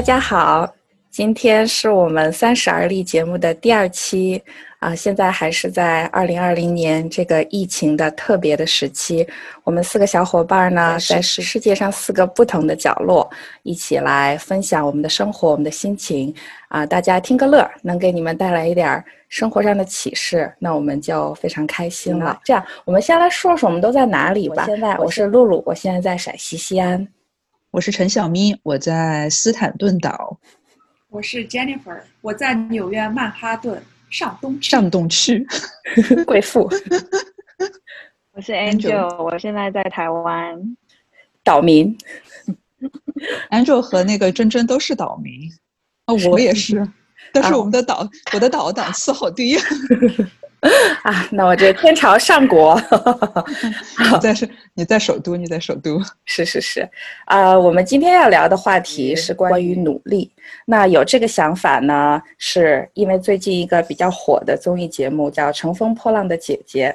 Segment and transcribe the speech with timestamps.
[0.00, 0.66] 大家好，
[1.10, 4.42] 今天是我们三十而立节目的第二期
[4.78, 9.28] 啊，现在还是在二零二零年这个疫情的特别的时期，
[9.62, 13.30] 我们四个小伙伴呢，在世世界上四个不同的角落，
[13.62, 16.34] 一起来分享我们的生活，我们的心情
[16.68, 22.40] 啊，大家听个乐，能给你们带来一点生活上的启示，那我们就非常开心了。
[22.42, 24.64] 这样，我们先来说说我们都在哪里吧。
[24.64, 27.06] 现在我是露露，我现在在陕西西安。
[27.72, 30.36] 我是陈小咪，我在斯坦顿岛。
[31.08, 35.46] 我是 Jennifer，我在纽约曼哈顿上东区上东区
[36.26, 36.68] 贵妇。
[38.34, 40.76] 我是 Angel，我现在在台湾
[41.44, 41.96] 岛民。
[43.50, 45.48] Angel 和那个珍珍都是岛民
[46.06, 46.84] 啊，我也是，
[47.32, 49.56] 但是我们的岛，我的岛档次好低。
[49.56, 49.62] 啊，
[51.32, 52.78] 那我这天朝上国，
[54.12, 54.48] 你在是？
[54.74, 55.34] 你在首都？
[55.36, 56.00] 你在首都？
[56.26, 56.88] 是是是，
[57.24, 60.30] 啊，我们今天要聊的话题是关于努力。
[60.66, 66.94] 那有这个想法呢，是因为最近一个比较火的综艺节目叫《乘风破浪的姐姐》，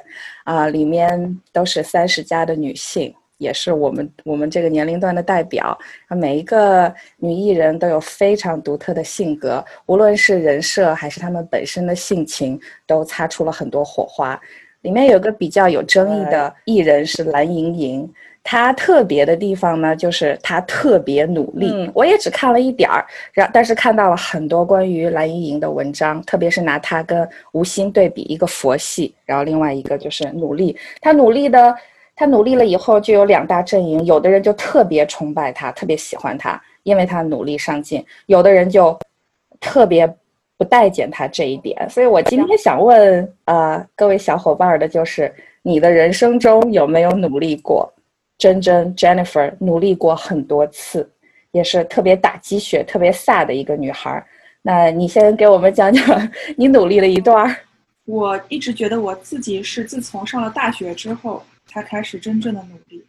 [0.52, 3.12] 啊，里面都是三十加的女性。
[3.38, 14.40] 也是我们我们这个年龄段的代表啊，每一个女艺人都有非常独特的性格，无论是人设还是她们本身的性情，都擦出了很多火花。
[14.82, 18.10] 里面有个比较有争议的艺人是蓝盈莹，
[18.42, 21.90] 她特别的地方呢，就是她特别努力。
[21.92, 31.76] 我也只看了一点儿，然但是看到了很多关于蓝盈莹的文章，特别是拿她跟吴昕对比，一个佛系，然后另外一个就是努力，她努力的。
[32.16, 38.98] 他努力了以后，就有两大阵营，有的人就特别崇拜他，特别喜欢他，因为他努力上进；有的人就
[39.60, 40.06] 特别
[40.56, 41.88] 不待见他这一点。
[41.90, 47.92] 所以我今天想问，呃，各位小伙伴的就是，你的人生中有没有努力过？
[48.38, 51.06] 真真 Jennifer 努力过很多次，
[51.52, 54.24] 也是特别打鸡血、特别飒的一个女孩。
[54.62, 57.54] 那你先给我们讲讲你努力了一段。
[58.06, 61.42] 我一直觉得我自己是自从上了大学之后。
[61.66, 63.04] 才开始真正的努力，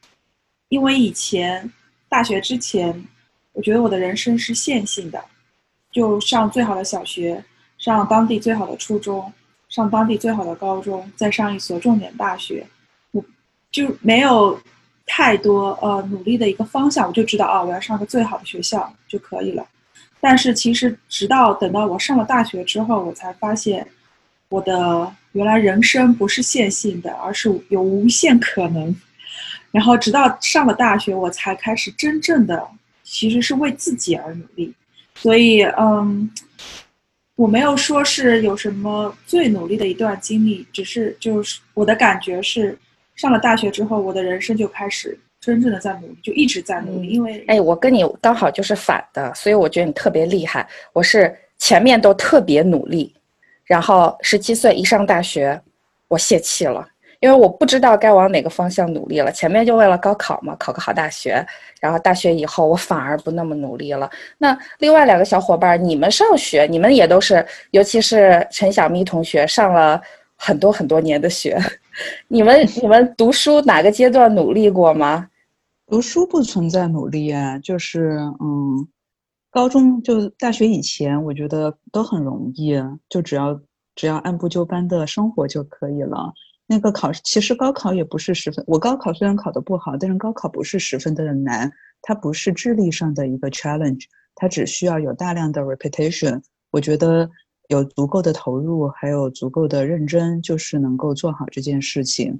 [0.69, 1.71] 因为以前
[2.09, 3.07] 大学之前，
[3.53, 5.23] 我觉得我的人生是线性的，
[5.91, 7.43] 就上最好的小学，
[7.77, 9.31] 上当地最好的初中，
[9.69, 12.65] 上当地最好的高中，再上一所重点大学，
[13.11, 13.23] 我
[13.71, 14.59] 就没有
[15.05, 19.65] 太多呃努力的一个方向，我就知道啊，我要上个最好的学校就可以了。
[20.19, 23.87] 但是其实直到等到我上了大学之后，我才发现
[24.49, 25.15] 我的。
[25.37, 28.95] 原来人生不是线性的，而是有无限可能。
[29.69, 32.67] 然后直到上了大学，我才开始真正的，
[33.03, 34.73] 其实是为自己而努力。
[35.13, 36.27] 所以，嗯，
[37.35, 42.75] 我没有说是有什么最努力的一段经历，只是就是我的感觉是，
[43.15, 47.09] 上了大学之后，我的人生就开始真正的在努力，就一直在努力。
[47.09, 50.67] 因为，哎，我跟你刚好就是反的，所以我觉得你特别厉害。
[50.93, 53.13] 我是前面都特别努力。
[53.67, 55.61] 然后十七岁一上大学，
[56.07, 56.87] 我泄气了，
[57.19, 59.29] 因为我不知道该往哪个方向努力了。
[59.31, 61.45] 前面就为了高考嘛，考个好大学。
[61.81, 64.09] 然后大学以后，我反而不那么努力了。
[64.37, 70.01] 那另外两个小伙伴，你们上学，你们也都是，尤其是陈小咪同学，上了
[70.37, 71.55] 很多很多年的学。
[72.29, 75.27] 你们 你们读书哪个阶段努力过吗？
[75.87, 78.87] 读书不存在努力啊，就是嗯。
[79.57, 82.75] 高中就大学以前，我觉得都很容易，
[83.09, 83.59] 就只要
[83.95, 86.31] 只要按部就班的生活就可以了。
[86.67, 91.71] 那个考试其实高考也不是十分，我高考虽然考得不好，但是高考不是十分的难，
[92.03, 94.03] 它不是智力上的一个 challenge，
[94.35, 96.39] 它只需要有大量的 repetition。
[96.69, 97.27] 我觉得
[97.69, 102.39] 有足够的投入，还有足够的认真，就是能够做好这件事情。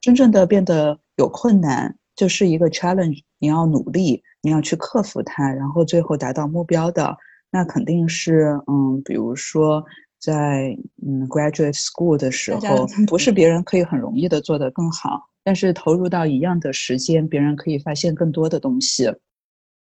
[0.00, 4.24] 真正的变得有困难，就是一个 challenge，你要努力。
[4.40, 7.16] 你要去克服它，然后最后达到目标的，
[7.50, 9.84] 那肯定是，嗯，比如说
[10.18, 19.12] 在嗯 graduate school 的时候，不是别人可以很容易的做得更好，但是投入到一样的时间，别人可以发现更多的东西，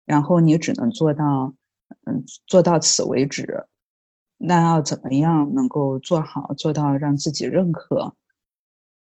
[0.05, 1.55] 然后你只能做到，
[2.05, 3.65] 嗯，做到此为止。
[4.37, 8.15] 那要怎么样能够做好，做到让自己认可？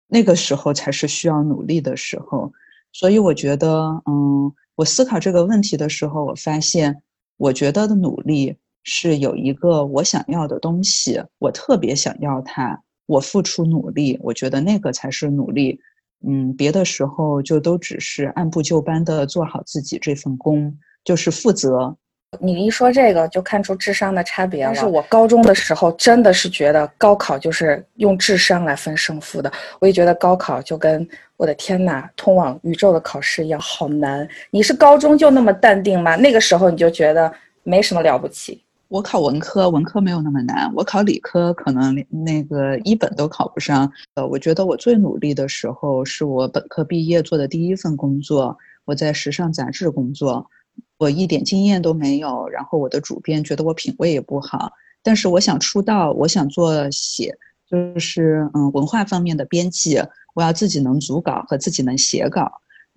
[0.07, 2.51] 那个时候才是需要努力的时候。
[2.91, 4.51] 所以我觉得，嗯。
[4.77, 7.01] 我思考这个问题的时候，我发现，
[7.37, 15.79] 我觉得的努力是有一个我想要的东西，我特别想要它，我付出努力，我觉得那个才是努力。
[16.27, 21.97] 嗯，别的时候就都只是按部就班的做好自己这份工，就是负责。
[22.41, 24.71] 你一说这个，就看出智商的差别了。
[24.73, 29.49] 但是我高中的时候真的是觉得高考就是用智商来分胜负的。
[29.79, 31.07] 我也觉得高考就跟
[31.37, 34.27] 我的天呐，通往宇宙的考试一样，好难。
[34.51, 36.17] 你是高中就那么淡定吗？
[36.17, 37.31] 那个时候你就觉得
[37.63, 38.61] 没什么了不起。
[38.89, 40.69] 我考文科，文科没有那么难。
[40.75, 43.89] 我考理科，可能那个一本都考不上。
[44.15, 50.49] 呃，我觉得我最努力的时候是我本科毕业做的第一份工作，我在时尚杂志工作，
[50.97, 52.47] 我一点经验都没有。
[52.49, 54.71] 然后我的主编觉得我品味也不好，
[55.03, 57.37] 但是我想出道，我想做写，
[57.69, 59.99] 就是嗯文化方面的编辑，
[60.33, 62.51] 我要自己能组稿和自己能写稿。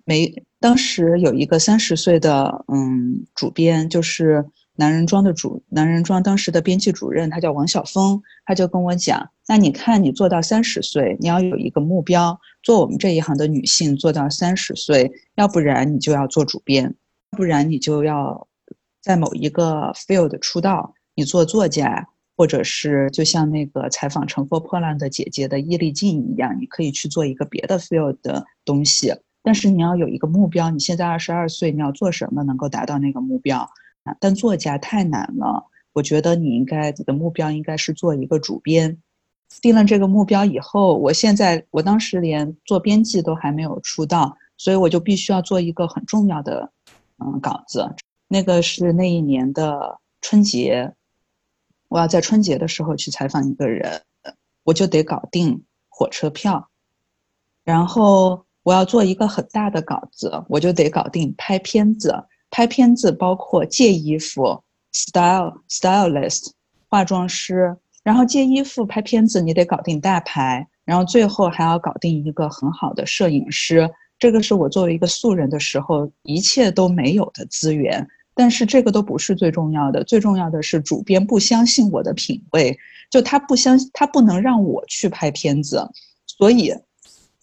[0.05, 4.45] 没，当时有一个三十岁的嗯主编，就是。
[4.77, 16.95] 男人装的主，男人装当时的编辑主任，他叫王晓峰，他就跟我讲：“那你看，你做到三十岁，你要有一个目标，做我们这一行的女性做到三十岁，要不然你就要做主编，
[17.31, 18.47] 不然你就要
[19.01, 29.13] 在某一个 field 出道，你做作家，或者是就像那个采访《乘风破浪的姐姐》的伊丽静一样，你可以去做一个别的 field 的东西，
[29.43, 33.69] 但是你要有一个目标，你现在二十二岁，你要做什么能够达到那个目标？”
[34.19, 35.63] 但作家太难了，
[35.93, 38.97] 我觉得你应该你的目标应该是做一个主编。
[39.61, 46.71] 定了这个目标以后，我现在我当时连做编辑都还没有出道，所以我就必须要做一个很重要的
[47.21, 47.95] 嗯稿子。
[48.27, 50.93] 那个是那一年的春节，
[51.89, 54.01] 我要在春节的时候去采访一个人，
[54.63, 56.69] 我就得搞定火车票，
[57.63, 62.25] 然后我要做一个很大的稿子，我就得搞定拍片子。
[62.49, 66.51] 拍片子包括借衣服，style stylist，
[66.89, 73.89] 化妆师，然后借衣服拍片子，你得搞定大牌，然后最后还要搞定一个很好的摄影师。
[74.21, 78.07] 这个是我作为一个素人的时候一切都没有的资源。
[78.33, 82.79] 但是这个都不是最重要的，最重要的是主编不相信我的品味，
[83.09, 85.89] 就他不相信，他不能让我去拍片子，
[86.25, 86.73] 所以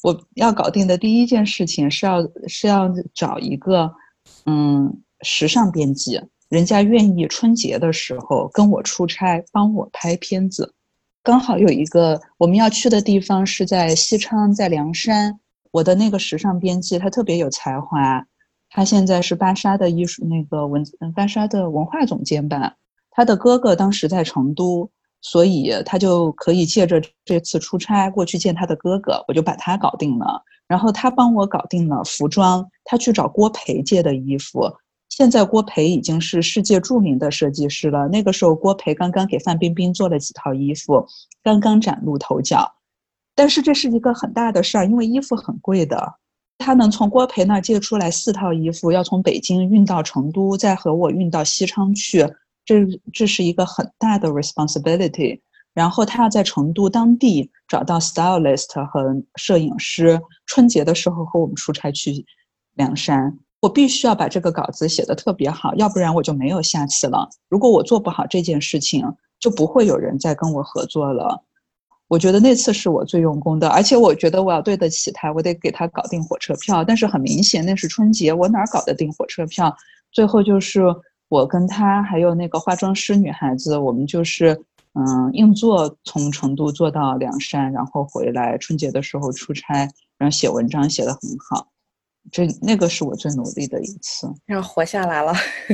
[0.02, 3.92] 我要搞定的第一件事情是要是要找一个。
[4.44, 10.74] 嗯，时尚编辑，人家愿意春节的时候跟我出差，帮我拍片子。
[11.22, 15.38] 刚好有一个我们要去的地方是在西昌，在凉山。
[15.70, 18.26] 我的那个时尚编辑他特别有才华，
[18.70, 22.74] 他现在是芭莎的艺术那个文嗯芭莎的文化总监吧。
[23.10, 30.42] 他的哥哥当时在成都，所以他就可以借着这次出差过去见他的哥哥，我就把他搞定了。
[30.66, 34.70] 然后他帮我搞定了服装，他去找郭培借的衣服。
[35.08, 38.06] 现在郭培已经是世界著名的设计师了。
[38.08, 41.06] 那个时候郭培刚刚给范冰冰做了几套衣服，
[41.42, 42.70] 刚刚崭露头角。
[43.38, 46.14] 但是这是一个很大的事儿，因为衣服很贵的。
[46.58, 52.26] 他能从郭培那借出来四套衣服，要从北京运到成都，再和我运到西昌去，
[52.64, 55.40] 这这是一个很大的 responsibility。
[55.72, 62.26] 然后他要在成都当地找到 stylist 和摄影师，春节的时候和我们出差去
[62.74, 63.38] 凉山。
[63.60, 67.28] 我必须要把这个稿子写得特别好，要不然我就没有下次了。
[67.48, 69.06] 如果我做不好这件事情，
[69.38, 71.44] 就不会有人再跟我合作了。
[72.08, 76.82] 我觉得那次是我最用功的，而且我觉得我要对得起他，我得给他搞定火车票。
[76.82, 79.74] 但是很明显那是春节，我哪搞得定火车票？
[80.10, 80.82] 最后就是
[81.28, 84.60] 我跟他还有那个化妆师女孩子，我们就是。
[84.94, 88.58] 嗯，硬座从成都坐到凉山，然后回来。
[88.58, 91.68] 春节的时候出差，然后写文章写得很好。
[92.32, 95.32] 这那个是我最努力的一次，然后活下来了。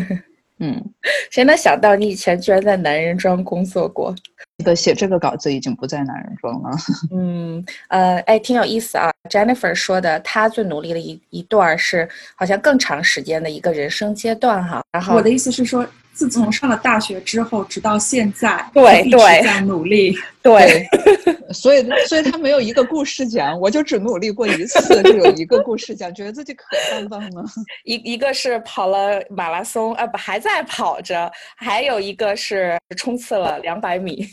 [0.61, 0.85] 嗯，
[1.31, 4.15] 谁能想到你以前居然在男人装工作过？
[4.63, 6.71] 的写这个稿子已经不在男人中了。
[7.11, 9.11] 嗯，呃，哎，挺有意思啊。
[9.29, 14.85] Jennifer 说的，她最努力的一一段是好像更长时间的一个人生阶段哈。
[14.93, 15.85] 然后我的意思是说。
[16.15, 20.87] 自从上了大学之后，直到现在，对对，在努力， 对，
[21.53, 27.45] 所以所以他没有一个故事讲，我就只努力过一次，就有一个故事讲，觉得自己可棒棒了。
[27.85, 34.25] 一一个是跑了马拉松，啊不还在跑着，还有一个是冲刺了两百米。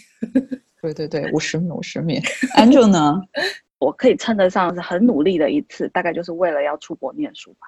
[0.82, 2.20] 对对对，五十米五十米。
[2.58, 3.20] Angel 呢？
[3.80, 7.68] 我可以称得上是很努力的一次，大概就是为了要出国念书吧，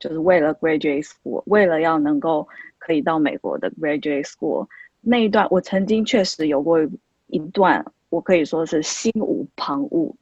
[0.00, 2.46] 就是为了 graduate school，为了要能够。
[2.86, 4.68] 可以到美国的 graduate school
[5.00, 6.78] 那一段，我曾经确实有过
[7.26, 10.14] 一段，我可以说是心无旁骛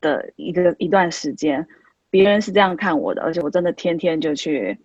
[0.00, 1.66] 的一个一段时间。
[2.08, 4.78] 别人是这样看我的，而且我真的天天就去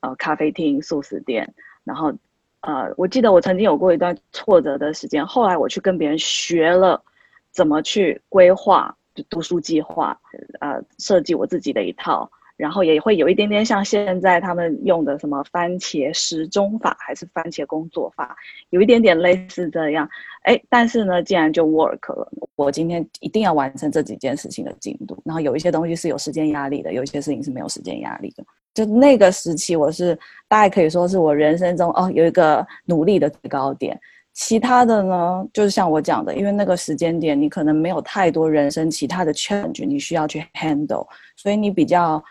[0.00, 1.54] 呃咖啡厅、素食店，
[1.84, 2.12] 然后
[2.60, 5.24] 呃，我记得我曾经有过一段挫折的时间。
[5.24, 7.02] 后来我去跟别人学了
[7.50, 8.94] 怎么去规划
[9.30, 10.20] 读书计划，
[10.60, 12.30] 呃，设计我自己的一套。
[12.56, 18.36] 然后也会有一点点像现在他们用的什么番茄时钟法还是番茄工作法，
[18.70, 20.08] 有一点点类似这样。
[20.42, 25.20] 哎，但是呢，既然就 work 了，我今天一定要完成这几件事情的进度。
[25.24, 28.44] 然后有一些东西是有时间压力的，有一些事情是没有时间压力的。
[28.74, 30.18] 就那个时期，我是
[30.48, 33.98] 大概可以说是我人生中哦有一个努力的最高点。
[34.34, 41.06] 其他的呢，就是像我讲的，因为那个时间点你可能没有太多人生其他的 change，你需要去 handle，
[41.36, 42.22] 所以你比较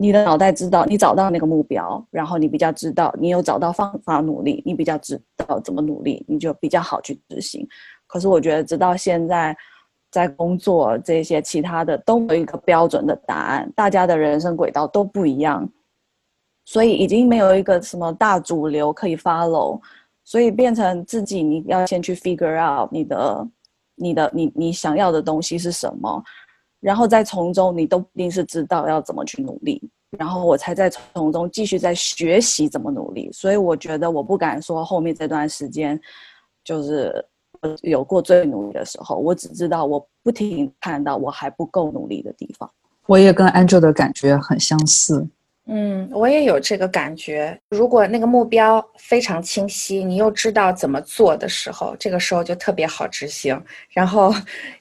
[0.00, 7.68] 你的脑袋知道你找到那个目标，然后你比较知道你有找到方法努力，你比较知道怎么努力，你就比较好去执行。
[8.06, 9.56] 可是我觉得直到现在。
[10.12, 15.70] 在工作这些其他的都没有一个标准的答案，大家的人生轨道都不一样，
[16.64, 19.80] 所以已经没有一个什么大主流可以 follow，
[20.24, 23.48] 所以变成自己你要先去 figure out 你的、
[23.94, 26.20] 你的、你你想要的东西是什么，
[26.80, 29.80] 然后在从中你都一定是知道要怎么去努力，
[30.18, 36.00] 然后我才在从中继续在学习怎么努力，所以我觉得我不敢说后面这段时间
[36.64, 37.24] 就是。
[37.82, 42.70] 有过最努力的时候，我只知道我不停看到我还不够努力的地方。
[43.04, 45.28] 我也跟 Angel 的感觉很相似。
[45.66, 47.56] 嗯，我也有这个感觉。
[47.68, 53.60] 如果那个目标非常清晰，你又知道怎么做的时候，这个时候就特别好执行。
[53.90, 54.34] 然后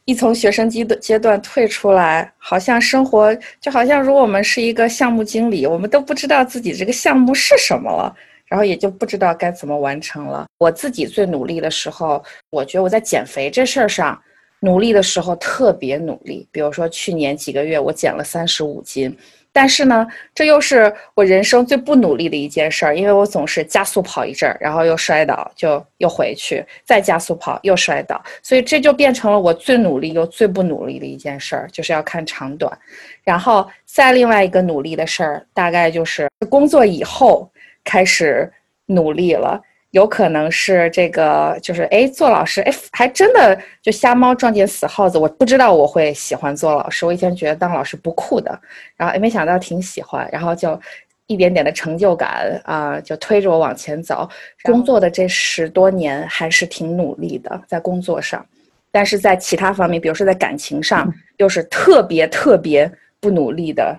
[0.06, 8.16] 一从学生阶段阶段退出来，好像生活就好像如果我们是一个项目经理，我们都不知道自己这个项目是什么了。
[8.48, 10.48] 然后也就不知道该怎么完成了。
[10.58, 14.20] 我自己最努力的时候，我觉得我在减肥这事儿上
[14.60, 16.48] 努力的时候特别努力。
[16.52, 19.16] 比如说去年几个月我减了三十五斤，
[19.52, 32.78] 但是呢，这又是我人生最不努力的一件事儿，因为我总是加速跑一阵儿，然后又摔倒，就又回去，再加速跑又摔倒，所以这就变成了我最努力又最不努力的一件事儿，就是要看长短。
[33.24, 37.50] 然后再另外一个努力的事儿，大概就是工作以后。
[37.86, 38.52] 开始
[38.86, 39.60] 努力了，
[39.92, 45.18] 有可能是这个，就是哎，做老师，哎，还真的就瞎猫撞见死耗子。
[45.18, 48.60] 我不知道我会喜欢做老师，我以前觉得当老师不酷的，
[48.96, 50.80] 然后也没想到挺喜欢，然后就
[51.26, 54.30] 一点点的成就感啊，就推着我往前走。
[54.64, 58.46] 工作的这十多年还是挺努力的，在工作上，
[58.92, 63.98] 但是在其他方面，比如说在感情上，又是特别特别不努力的。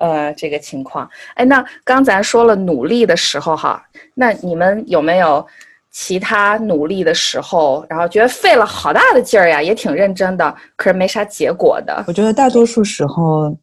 [0.00, 5.46] 呃，这个情况，哎，那刚咱说了努力的时候哈，那你们有没有
[5.90, 12.02] 其他努力的时候，然后觉得费了好大的劲儿呀，也挺认真的，可是没啥结果的？
[12.08, 13.54] 我觉得大多数时候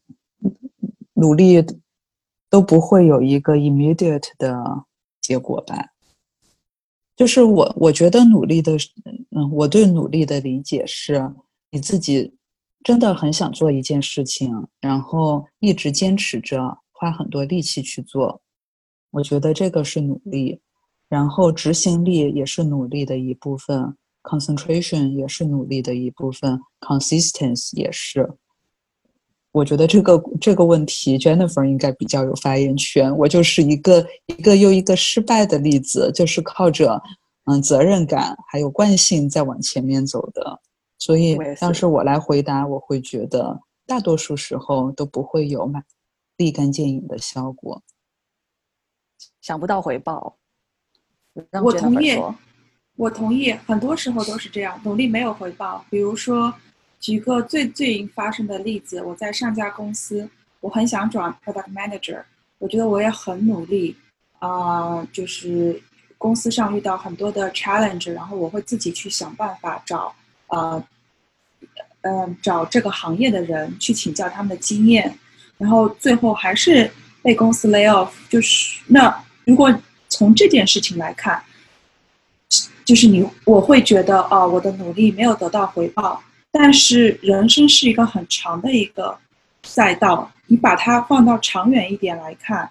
[1.15, 1.65] 努力
[2.51, 4.55] 都不会有一个 immediate 的
[5.19, 5.75] 结果吧。
[7.15, 8.73] 就是我，我觉得努力的，
[9.35, 11.33] 嗯，我对努力的理解是，
[11.71, 12.36] 你自己。
[12.87, 18.39] 真的很想做一件事情，然后一直坚持着，花很多力气去做。
[19.11, 20.61] 我觉得这个是努力，
[21.09, 28.37] 然后执行力也是努力的一部分，concentration 也是努力的一部分，consistency 也是。
[29.51, 33.13] 我觉得这个这个问题，Jennifer 应该比较有发言权。
[33.17, 37.03] 我就是一个一个又一个失败的例子，就是靠着
[37.51, 40.61] 嗯责任感还有惯性在往前面走的。
[40.99, 45.83] 所以，要是我来回答，我会觉得大多数时候都不会有满
[46.37, 47.83] 立竿见影的效果，
[49.39, 50.37] 想不到回报。
[51.63, 52.19] 我同意，
[52.95, 55.85] 我同意，很多时候都是这样，努力没有回报。
[55.89, 56.51] 比如说，
[56.99, 60.27] 举个最最发生的例子，我在上家公司，
[60.61, 62.23] 我很想转 product manager，
[62.57, 63.95] 我觉得我也很努力，
[64.39, 65.79] 啊，就是
[66.17, 70.13] 公司上遇到很多的 challenge，然后我会自己去想办法找。
[70.47, 70.83] 呃，
[72.01, 75.17] 嗯，找这个行业的人去请教他们的经验，
[75.57, 76.89] 然后最后还是
[77.21, 78.09] 被公司 lay off。
[78.29, 79.73] 就是那如果
[80.07, 81.41] 从这件事情来看，
[82.85, 86.23] 就是你我会觉得啊，我的努力没有得到回报。
[86.49, 89.17] 但是人生是一个很长的一个
[89.63, 92.69] 赛道，你把它放到长远一点来看，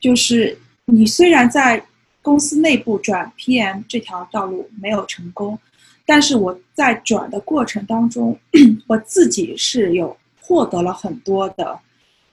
[0.00, 1.82] 就是你虽然在
[2.20, 5.58] 公司内部转 PM 这条道路没有成功。
[6.06, 8.38] 但是我在转的过程当中，
[8.86, 11.80] 我自己是有获得了很多的，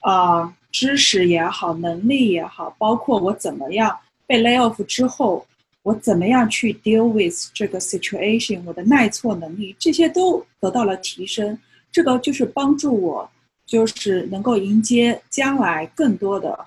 [0.02, 3.98] 啊，知识也好，能力也好，包括我怎么样
[4.28, 5.48] 被 lay off 之后，
[5.84, 11.58] 我怎么样去 deal with 这个 situation，我的耐挫能力这些都得到了提升。
[11.94, 13.30] 这个就是帮助我，
[13.66, 16.60] 就是能够迎接将来更多的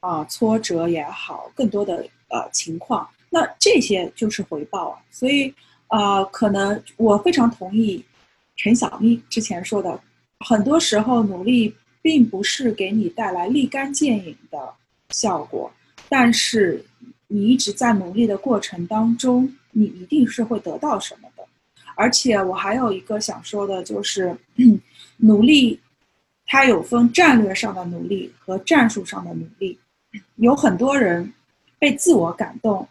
[0.00, 3.06] 啊挫折也好，更多的呃情况。
[3.28, 5.54] 那这些就是回报，所以。
[5.88, 8.04] 呃，可能我非常同意
[8.56, 10.00] 陈小咪之前说的，
[10.40, 14.58] 很多时候努力并不是给你带来立竿见影的
[15.10, 15.72] 效果，
[16.08, 16.84] 但是
[17.26, 21.44] 你一直在努力的过程当中，你一定是会得到什么的。
[21.94, 24.36] 而且我还有一个想说的，就是
[25.18, 25.80] 努力
[26.46, 29.78] 它有分战略上的努力和战术上的努力。
[30.36, 31.32] 有很多人
[31.78, 32.88] 被自我感动，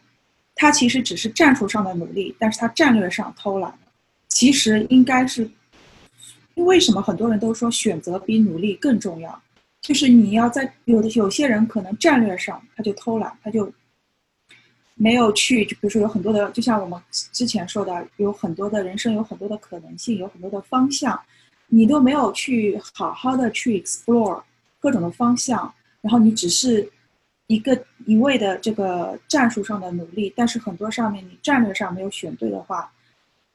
[0.58, 3.74] 他其实只是战术上的努力，但是他战略上偷懒。
[4.28, 5.50] 其实应该是，
[6.56, 9.42] 为什么很多人都说选择比努力更重要？
[9.82, 13.72] 就是你要在有的有些人可能战略上他就偷懒，他就
[14.96, 21.18] 没有去，就比如说有很多的，就像我们之前说的，有很多的人生有很多的可能性，有很多的方向，
[21.68, 24.42] 你都没有去好好的去 explore
[24.80, 26.92] 各种的方向，然后你只是
[27.48, 32.92] 一个一味的这个战术上的努力，但是很多上面你战略上没有选对的话，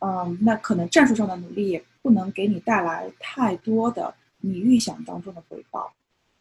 [0.01, 5.93] 嗯，那可能战术上的努力也不能给你带来太多的你预想当中的回报。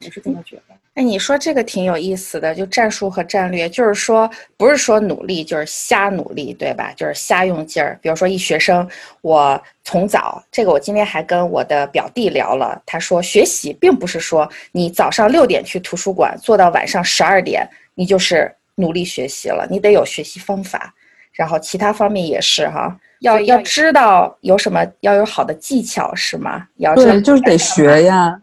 [0.05, 0.75] 我是这么觉得。
[0.95, 6.91] 哎，你说这个挺有意思的，就战术和战略，就是说不是说努力就是瞎努力，对吧？
[6.97, 7.97] 就是瞎用劲儿。
[8.01, 8.85] 比如说一学生，
[9.21, 17.65] 我从早，这个我今天还跟我的表弟聊了，他说学习并不是说你早上六点去图书馆做到晚上十二点，
[17.95, 20.93] 你就是努力学习了，你得有学习方法，
[21.31, 26.67] 然后其他方面也是哈，要要知道有什么，要有好的技巧是吗？
[26.77, 28.41] 要对，就是得学呀。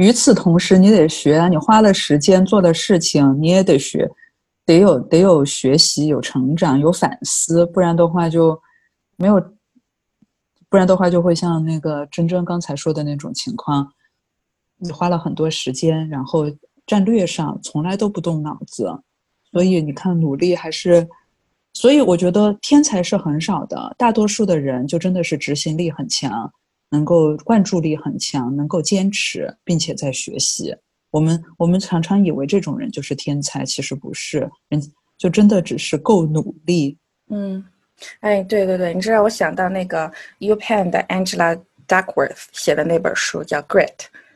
[0.00, 4.10] 与此同时，你得学，你花了时间做的事情，你也得学，
[4.64, 8.58] 得有得有学习，有成长，有反思，不然的话就
[9.16, 9.38] 没有，
[10.70, 13.92] 不然的话就会像那个真真刚才说的那种情况，
[14.78, 16.46] 你花了很多时间，然后
[16.86, 18.90] 战略上从来都不动脑子，
[19.52, 21.06] 所以你看努力还是，
[21.74, 26.50] 所以我觉得天才是很少的，大多数的人就真的是执行力很强。
[26.90, 30.76] 能够灌注力很强，能够坚持，并且在学习。
[31.10, 34.80] 我们我们常常以为这种人就是天才，其实不是，人
[35.18, 36.96] 就真的只是够努力。
[37.28, 37.64] 嗯，
[38.20, 43.86] 哎，对对对，你知道我想到那个 U Penn 的 Angela Duckworth 写的那本书叫《Grit》，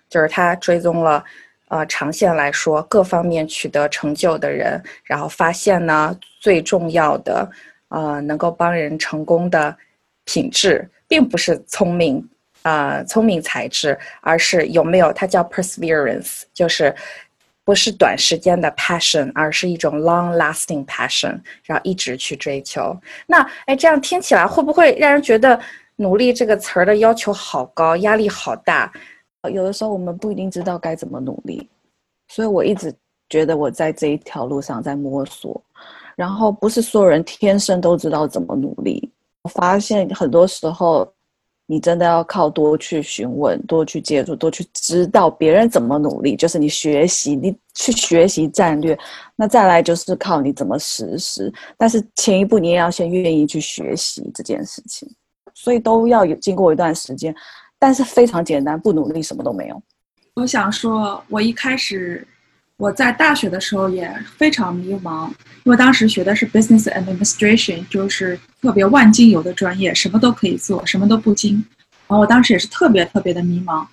[0.08, 1.25] 就是他追踪了
[1.68, 7.48] 呃长线来说各方面取得成就的人，然后发现呢最重要的
[7.88, 9.76] 呃能够帮人成功的
[10.24, 12.29] 品质，并不是聪明。
[12.64, 15.12] 呃，聪明才智，而是有没有？
[15.12, 16.94] 它叫 perseverance，就是
[17.62, 22.98] 不是短时间的 passion，而是一种 long-lasting passion，然后一直去追求。
[23.27, 25.61] 那哎，这样听起来会不会让人觉得
[25.96, 28.90] “努力”这个词儿的要求好高，压力好大？
[29.53, 31.68] 有的时候我们不一定知道该怎么努力，
[32.29, 32.90] 所以我一直
[33.29, 35.62] 觉得我在这一条路上在摸索。
[36.16, 41.07] 然后不是所有人天生都知道怎么努力，我发现很多时候。
[41.66, 48.98] 你真的要靠多去询问、多去接触、多去知道别人怎么努力，就是你学习，你去学习战略。
[49.35, 55.09] 那再来就是靠你怎么实施，但是前一步你也要先愿意去学习这件事情，
[55.55, 57.35] 所以都要有经过一段时间。
[57.79, 59.83] 但是非常简单，不努力什么都没有。
[60.35, 62.27] 我想说，我一开始。
[62.76, 65.28] 我在大学的时候也非常迷茫，
[65.62, 71.64] 因为当时学的是 business administration，就是特别万金油的专业，什么都可以做，什么都不精。
[72.08, 73.87] 然后我当时也是特别特别的迷茫，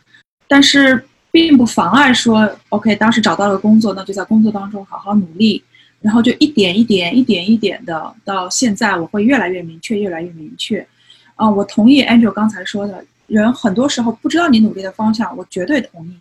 [0.47, 5.63] 但是并不妨碍说，OK，当时找到了工作，那就在工作当中好好努力，
[6.01, 10.85] 然后就一点一点、一点一点的，到现在我会越来越明确，越来越明确。
[11.35, 16.15] 啊，我同意 Angel 刚才说的，人很多时候不知道你努力的方向，我绝对同意。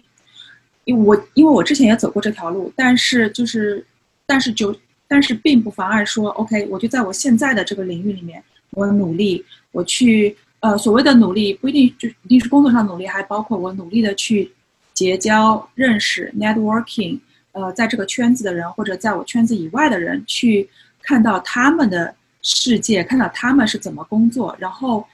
[0.92, 3.84] 我因为我之前也走过这条路，但是就是，
[4.26, 4.74] 但是就
[5.06, 14.50] 但是并不妨碍说，OK，我就在我现在的这个领域里面，我努力，我去呃所谓的努力不一定就一定是工作上努力，还包括我努力的去
[14.94, 17.18] 结交、认识、networking，
[17.52, 20.68] 呃，在这个圈子的人或者在我圈子以外的人，去
[21.02, 25.06] 看到他们的世界，看到他们是怎么工作，然后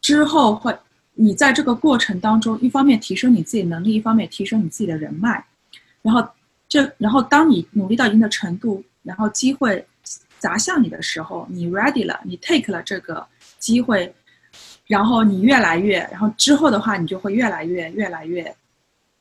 [0.00, 0.74] 之后会。
[1.16, 5.44] 你在这个过程当中，一方面提升你自己能力，一方面提升你自己的人脉，
[6.02, 6.26] 然后
[6.68, 9.86] 这，然后当你努力到一定的程度，然后机会
[10.40, 13.24] 砸向你的时候，你 ready 了，你 take 了这个
[13.60, 14.12] 机会，
[14.88, 18.52] 然后你越来越，然后之后的话，你就会越来越越来越，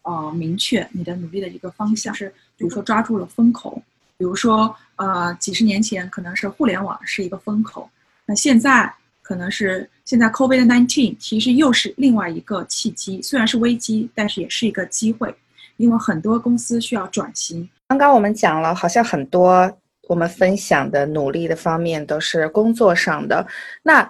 [0.02, 2.28] 呃，明确你的努力的一个方向是，
[2.58, 3.80] 比如说抓住了风口，
[4.18, 7.88] 比如说呃，几十年前可能是互联网是一个风口，
[8.26, 8.92] 那现在。
[9.24, 15.34] 可能是现在 COVID-19 其实又是另外一个契机，虽然是危机，但是也是一个机会，
[15.78, 17.68] 因为很多公司需要转型。
[17.88, 19.72] 刚刚我们讲了，好像很多
[20.10, 23.48] 我们分享的努力的方面都是工作上的，
[23.82, 24.08] 那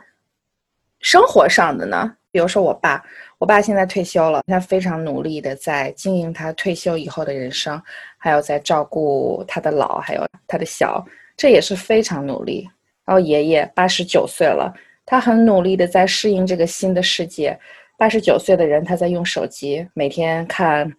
[1.01, 2.11] 生活上的呢？
[2.31, 3.03] 比如说我爸，
[3.37, 7.79] 我爸现在退休了，他非常努力的在经营他退休以后的人生，
[8.17, 11.05] 还有在照顾他的老，还有他的小，
[11.37, 12.67] 这也是非常努力。
[13.05, 14.73] 然后爷爷八十九岁了。
[15.05, 17.57] 他很努力的在适应这个新的世界，
[17.97, 20.91] 八十九岁的人他在用手机，每天看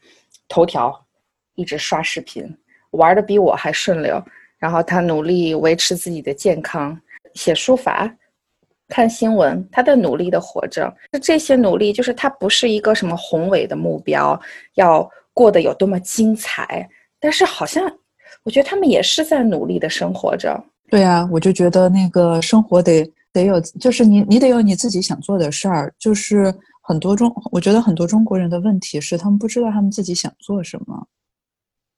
[0.49, 0.95] 头条，
[1.55, 2.45] 一直刷视频，
[2.91, 4.23] 玩的比我还顺溜。
[4.59, 6.99] 然后他努力维持自己的健康，
[7.35, 8.11] 写书法，
[8.89, 10.91] 看新闻，他在努力的活着。
[11.21, 14.41] 这些努力就是他不是一个什么宏伟的目标，
[14.75, 16.89] 要过得有多么精彩，
[17.21, 17.85] 但是好像
[18.43, 20.59] 我觉得他们也是在努力的生活着。
[20.89, 25.93] 对啊，我就觉得那个生活得得有，就是你你得有你自己想做的事儿。
[25.99, 31.07] 就是很多中，我觉得很多中国人的问题是他们不知道他们自己想做什么。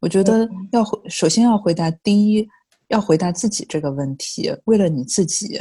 [0.01, 2.49] 我觉得要回，首先要回答第一，
[2.89, 4.51] 要回答自己这个问题。
[4.65, 5.61] 为了你自己，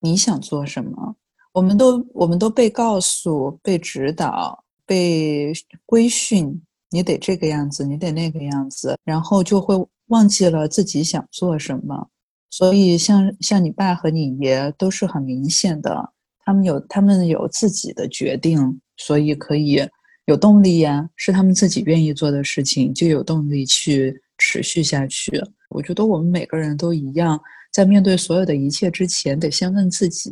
[0.00, 1.16] 你想做什么？
[1.52, 5.52] 我们都我们都被告诉、被指导、被
[5.86, 9.74] 规训，你得这个样子，你得那个样子，然后就会
[10.08, 12.08] 忘记了自己想做什么。
[12.50, 16.12] 所以，像像你爸和你爷都是很明显的，
[16.44, 19.86] 他们有他们有自己的决定，所以可以。
[20.26, 25.32] 有动力呀，是他们自己愿意做的事情，就有动力去持续下去。
[25.70, 27.40] 我觉得我们每个人都一样，
[27.72, 30.30] 在面对所有的一切之前，得先问自己：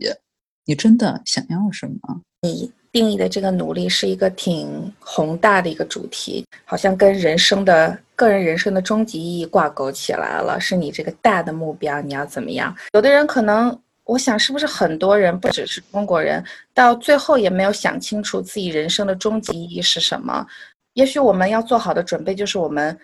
[0.67, 2.21] 你真的想要什么？
[2.43, 12.75] 你定义的这个努力是一个挺宏大的一个主题，好像跟人生的个人人生的终极意义挂钩起来了，是你这个大的目标，你要怎么样？
[12.95, 13.79] 有的人可能。
[14.09, 16.41] 我想，是不是很多人，不只是中国人，
[16.73, 20.47] 到最后也没有想清楚自己人生的终极意义是什么？
[20.93, 22.97] 也许我们要做好的准备就是，我们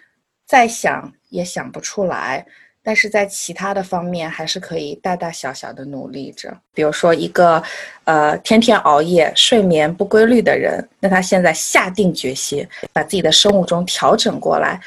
[0.47, 2.47] 再想也想不出来，
[2.85, 6.57] 但是在其他的方面还是可以大大小小的努力着。
[6.73, 7.61] 比如说，一个
[8.05, 14.81] 呃天天熬夜、睡眠不规律的人，那他现在下定决心把自己的生物钟调整过来，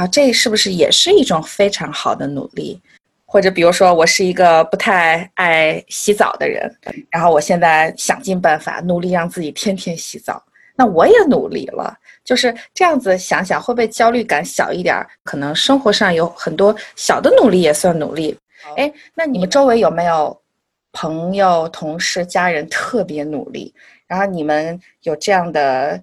[0.00, 2.80] 然后这是不是也是一种非常好的努力？
[3.26, 6.74] 或者比如说，我是一个不太爱洗澡的人，
[7.10, 10.42] 然后我现在想尽办法努力让自己天天洗澡，
[10.74, 15.06] 那我也努力了，就是这样子想想，会不会焦虑感小一点？
[15.22, 18.34] 可能生活上有很多小的努力也算努力。
[18.78, 20.34] 哎，那你们周围有没有
[20.92, 23.74] 朋友、同事、家人特别努力？
[24.06, 26.02] 然后你们有这样的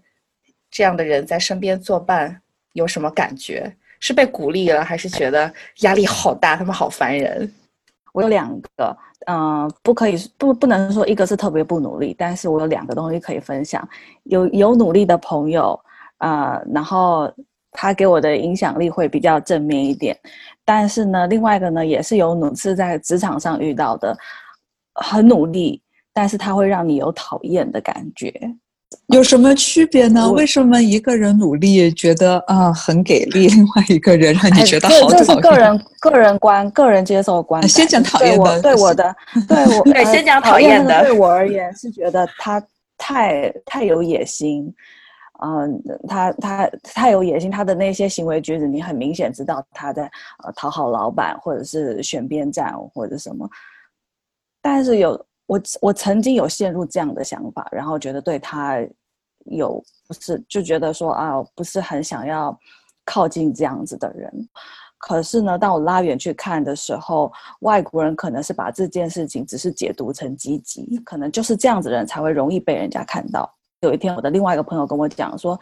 [0.70, 2.40] 这样的人在身边作伴，
[2.74, 3.76] 有什么感觉？
[4.00, 6.56] 是被鼓励了，还是觉得压力好大？
[6.56, 7.52] 他们好烦人。
[8.14, 13.88] 我有两个，嗯，不可以不不能说一个是特别不努力，但是我有两个东西可以分享。
[14.24, 15.80] 有有努力的朋友，
[16.18, 17.32] 啊，然后
[17.72, 20.18] 他给我的影响力会比较正面一点。
[20.66, 24.18] 但是呢，另外一个呢，也是有努是在职场上遇到的，
[24.96, 25.80] 很努力，
[26.12, 28.34] 但是他会让你有讨厌的感觉。
[29.08, 30.32] 有什么区别呢？
[30.32, 35.18] 为什么一个人努力觉得啊很给力，另外一个人让你觉得好讨厌？
[35.18, 37.66] 这是个人个人观，个人接受观。
[37.68, 39.16] 先讲讨厌的，对我的，
[39.48, 41.02] 对我 对先讲讨厌的。
[41.04, 42.62] 对 我而言是觉得他
[42.98, 44.74] 太太有野心，
[45.44, 50.04] 嗯，他他太有野心，他的那些行为举止，你很明显知道他在
[50.44, 53.50] 呃讨好老板，或者是选边站或者什么。
[54.62, 55.26] 但是有。
[55.48, 58.80] 我我曾经有陷入这样的想法，然后觉得对他
[59.46, 62.58] 有不是就觉得说啊，不是很想要
[63.04, 64.32] 靠近这样子的人。
[65.00, 73.48] 可是呢，当我拉远去看的时候，外国人可能是把这件事情只是解读成积极，可能就是这样子的人才会容易被人家看到。
[73.82, 75.58] 有一天，我的另外一个朋友跟我讲说：“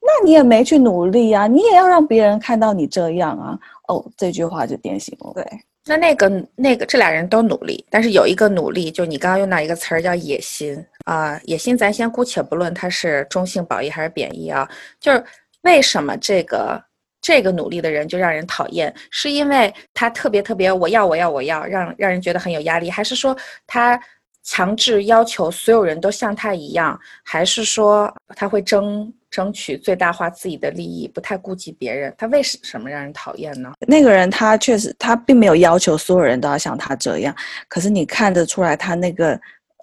[0.00, 5.32] 那你也没去努力啊，你也要让别人看到你这样啊。”哦，这句话就点醒了。
[5.32, 5.44] 对。
[5.86, 14.68] 那那个那个这俩人都努力，但是有一个努力，就你刚刚用到一个词儿叫野心啊，野心咱先姑且不论它是中性褒义还是贬义啊，
[14.98, 15.22] 就是
[15.62, 16.82] 为什么这个
[17.20, 24.00] 这个努力的人就让人讨厌，是因为他特别特别我要我要我要让让人觉得很有压力，还是说他
[24.42, 29.12] 强制要求所有人都像他一样，还是说他会争？
[29.34, 33.72] 争取最大化自己的利益，不太顾及别人，他为什么让人讨厌呢？
[33.80, 37.34] 那个人他确实，他并没有要求所有人都要像他这样，
[37.66, 39.32] 可是你看得出来，他那个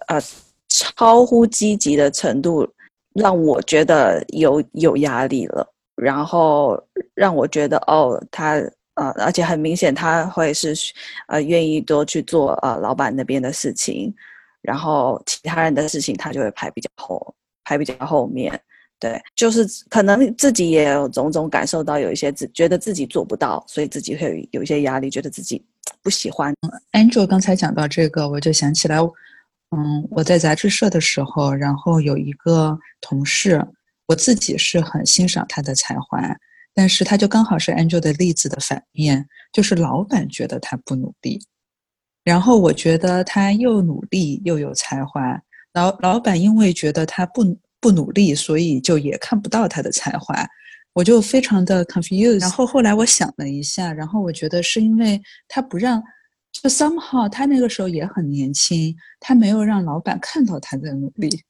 [0.08, 0.18] 呃
[0.70, 2.66] 超乎积极的程度，
[3.12, 5.68] 让我觉得有有压力了。
[5.96, 6.82] 然后
[7.14, 8.54] 让我觉得哦，他
[8.94, 10.74] 呃，而且很明显他会是
[11.28, 14.14] 呃愿意多去做呃老板那边的事情，
[14.62, 17.34] 然后其他人的事情他就会排比较后，
[17.64, 18.58] 排比较后面。
[19.02, 25.60] 对，就是可能自己也有种种感受到，有一些自觉得自己做不到，所以自己会有一些压力，觉得自己
[26.04, 26.54] 不喜欢。
[26.92, 33.60] Angel 刚才讲到这个，我就想起来，嗯，我在杂志社的时候，然后有一个同事，
[34.06, 36.20] 我自己是很欣赏他的才华，
[36.72, 41.44] 但是他就刚好是 Angel 的例子的反面，就是老板觉得他不努力，
[42.22, 47.58] 然后我觉得他又努力又有才华，老老板因为觉得他不。
[47.82, 50.34] 不努力，所以就也看不到他的才华。
[50.94, 52.40] 我就非常的 confused。
[52.40, 56.00] 然后后来我想了一下，然后我觉得是因为他不让，
[56.52, 61.42] 就 somehow 他那个时候也很年轻，他没有让老板看到他的努力。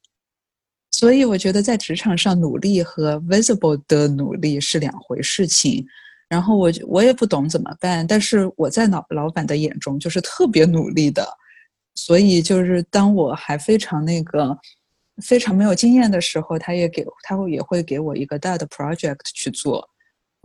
[0.93, 5.85] 所以我觉得在职场上努力和 visible 的努力是两回事情。
[6.29, 11.27] 然后我我也不懂怎么办，但是我在老老板的眼中就是特别努力的。
[11.95, 14.57] 所以就是当我还非常那个。
[15.23, 19.87] 非常没有经验的时候，他也给他会也会给我一个大的 project 去做，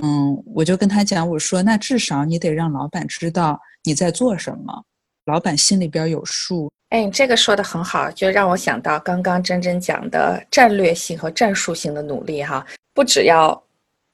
[0.03, 4.83] 嗯，我就跟他讲，我说那至少你得让老板知道你在做什么，
[5.25, 6.69] 老板心里边有数。
[6.89, 13.61] 哎，你这个说的很好，就让我想到刚刚真真讲的战略性和战术性的努力哈，不只要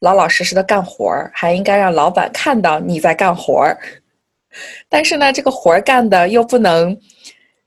[0.01, 3.77] 老老实实的干活儿，还应该让老板看到你在干活儿。
[4.87, 6.95] 但是呢，这个活儿干的又不能。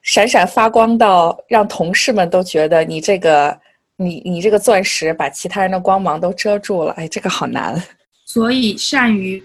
[0.07, 3.61] 闪闪发光到让同事们都觉得你这个
[3.97, 7.83] 你你这个钻石把其他人的光芒都遮住了，哎，这个好难。
[8.25, 9.43] 所以善于，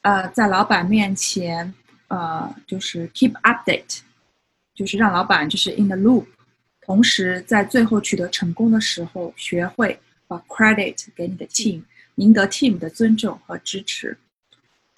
[0.00, 1.72] 呃，在老板面前，
[2.08, 4.00] 呃，就是 keep update，
[4.74, 6.24] 就是让老板就是 in the loop，
[6.80, 11.82] 同时在最后取得成功的时候，学会把 credit 给你的 team，
[12.14, 14.16] 赢得 team 的尊重和支持。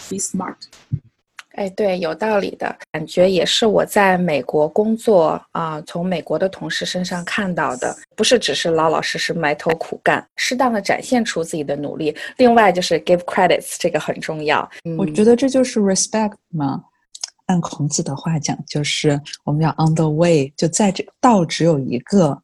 [0.09, 0.55] Be smart。
[1.57, 12.15] 哎，对，有道理的感觉也是我在美国工作啊，从美国的同事身上看到的，不是只是老老实实埋头苦干，适当的展现出自己的努力。
[12.37, 14.69] 另外就是 give credits，这个很重要。
[14.99, 16.85] 我觉得这就是 respect 嘛。
[17.47, 22.39] 按孔子的话讲，就是我们要 on the way，就在这道只有一个。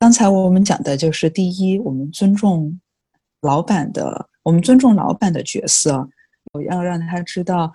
[0.00, 2.80] 刚才我们讲的就是第一，我们尊重
[3.42, 6.08] 老板的，我们尊重老板的角色，
[6.54, 7.72] 我要让他知道。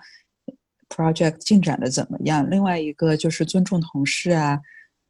[0.88, 2.48] Project 进展的怎么样？
[2.50, 4.58] 另外一个就是尊重同事啊，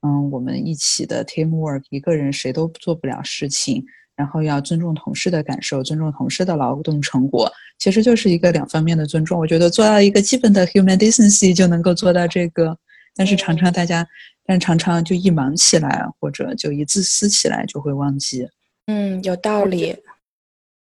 [0.03, 3.85] 嗯，我们一起的 teamwork，一个人谁都做不了事情，
[4.17, 9.39] 然后要尊重同事的感受，尊重同事的劳动成果，其实就是一个两方面的尊重。
[9.39, 12.77] 我觉得做到一个基本的 human decency 就能够做到这个，
[13.15, 14.07] 但是常常大家，
[14.45, 18.49] 但常常就一忙起来，或者就一自私起来，就会忘记。
[18.87, 19.97] 嗯，有道理。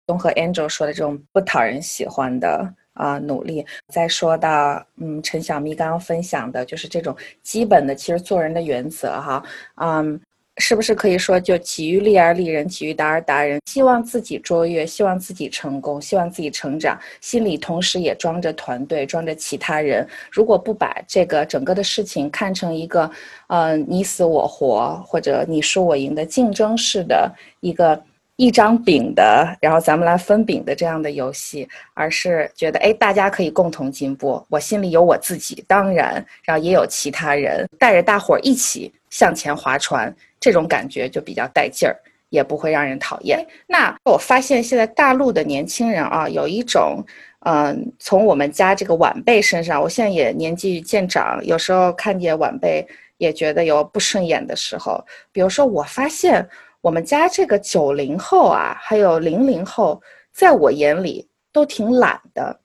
[0.07, 2.75] 综合 Angel 说的这种不讨人喜欢的。
[2.95, 3.65] 啊，努力。
[3.93, 9.43] 再说到，嗯，陈小咪刚刚分享的，就是这种基本的，其实做人的原则哈，
[9.75, 10.19] 嗯，
[10.57, 20.07] 是不是可以说，就己欲立而立人，己欲达而达人，希望自己卓越，希望自己成功，希望自己成长，心里同时也装着团队，装着其他人。
[20.31, 23.11] 如果不把这个整个的事情看成一个，
[23.47, 27.29] 呃，你死我活或者你输我赢的竞争式的
[27.59, 28.01] 一个。
[28.37, 34.45] 一张饼的，然后咱们来分饼的这样的游戏，而是觉得哎，大家可以共同进步。
[34.49, 41.95] 我心里有我自己，当然，然后也有其他人，带着大伙儿一起向前划船，这种感觉就比较带劲儿，
[42.29, 43.39] 也不会让人讨厌。
[43.67, 47.01] 那我发现现在大陆的年轻人啊，有一种，
[47.45, 52.85] 嗯，从我们家这个晚辈身上，我现在也年纪渐长，有时候看见晚辈
[53.17, 56.45] 也觉得有不顺眼的时候，比如说我发现。
[56.85, 59.99] 我们家这个九零后啊，还有零零后，
[60.31, 62.59] 在我眼里都挺懒的，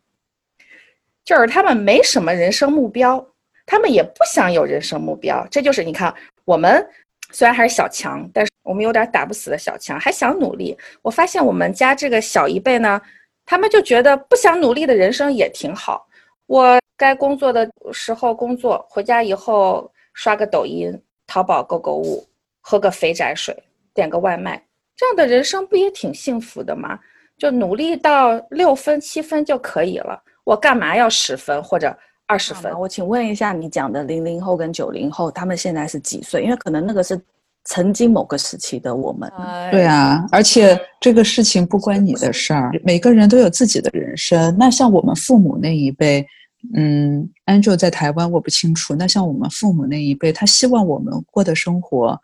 [1.24, 3.26] 就是他们没什么人生目标，
[3.64, 5.46] 他们也不想有人生目标。
[5.50, 6.87] 这就是你看，我们
[7.33, 10.76] 虽然还是小强，但是我们有点打不死的小强，还想努力。
[11.00, 13.00] 我发现我们家这个小一辈呢，
[13.46, 16.06] 他们就觉得不想努力的人生也挺好。
[16.44, 20.92] 我该工作的时候工作，回家以后刷个抖音、
[21.26, 22.28] 淘宝购购物，
[22.61, 23.56] 喝个肥宅水。
[24.00, 24.62] 点个外卖，
[24.96, 26.98] 这样的人生不也挺幸福的吗？
[27.36, 31.94] 就努力到六分七分就可以了，我干嘛要十分或者
[32.26, 32.72] 二十分？
[32.78, 36.42] 我请问一下，你讲的零零后跟九零后，他们现在是几岁？
[36.42, 37.20] 因为可能那个是
[37.64, 39.30] 曾经某个时期的我们。
[39.70, 44.56] 对啊，而且这个事情不关你的事儿，每个人都有自己的人生。
[44.58, 46.26] 那像我们父母那一辈，
[46.74, 48.94] 嗯，Angel 在台湾我不清楚。
[48.94, 52.20] 那像我们父母那一辈，他希望我们过的生活。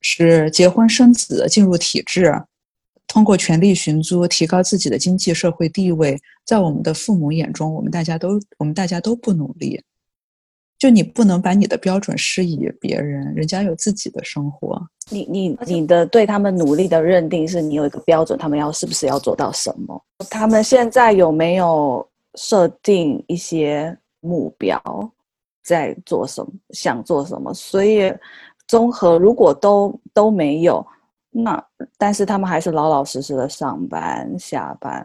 [0.00, 2.32] 是结婚生子，进入体制，
[3.06, 6.18] 通过权力寻租，提高自己的经济社会地位。
[6.44, 9.82] 在我们的父母眼中，我们大家都我们大家都不努力。
[10.78, 14.80] 就你不能把你的标准施以别人，人家有自己的生活。
[15.10, 20.00] 你你你的对他们努力的认定是你有一个标准，他们要是不是要做到什么？
[20.30, 24.80] 他们现在有没有设定一些目标，
[25.64, 27.52] 在做什么，想做什么？
[27.52, 28.12] 所以。
[28.68, 30.86] 综合如果都都没有，
[31.30, 31.60] 那
[31.96, 35.04] 但是他们还是老老实实的上班下班，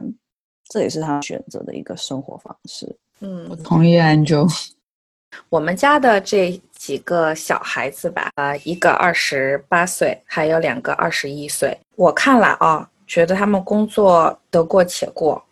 [0.70, 2.96] 这也是他选择的一个生活方式。
[3.22, 4.48] 嗯，我同意 Angel。
[5.50, 11.76] 我们家的这几个小孩子吧，啊，一个二十八岁，还有两个二十一岁。
[11.96, 15.44] 我看了啊，觉得他们工作得过且过，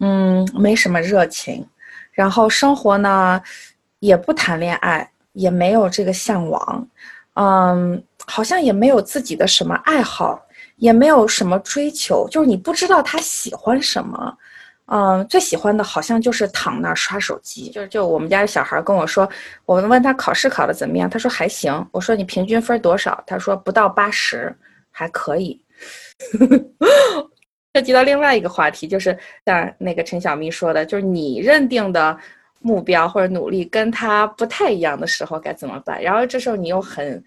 [0.00, 1.64] 嗯，没什么热情，
[2.10, 3.40] 然后生活呢，
[4.00, 6.84] 也不谈恋爱，也没有这个向往，
[7.34, 10.40] 嗯，好像也没有自己的什么爱好，
[10.76, 14.36] 也没有什么追求，就是你不知道他喜欢什么。
[14.86, 17.70] 嗯，最喜欢的好像就是躺那儿刷手机。
[17.70, 19.26] 就就我们家小孩跟我说，
[19.64, 21.72] 我问他考试考的怎么样，他说还行。
[21.92, 23.22] 我说你平均分多少？
[23.26, 24.54] 他说不到八十，
[24.90, 25.58] 还可以。
[27.74, 29.16] 涉及到另外一个话题，就是
[29.46, 32.14] 像那个陈小咪说的，就是你认定的
[32.62, 36.02] 目标或者努力跟他不太一样的时候该怎么办？
[36.02, 37.22] 然后这时候你又很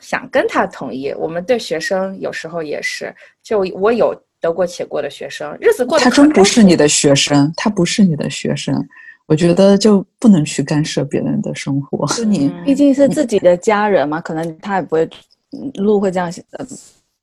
[0.00, 1.12] 想跟他统一。
[1.12, 4.14] 我们对学生有时候也是，就我有。
[4.38, 8.86] 得过且过的学生，日子过得他真不是你的学生，他不是你的学生，
[9.24, 12.06] 我觉得就不能去干涉别人的生活。
[12.08, 15.08] 就你毕竟是自己的家人嘛，可能他也不会，
[15.76, 16.44] 路会这样想，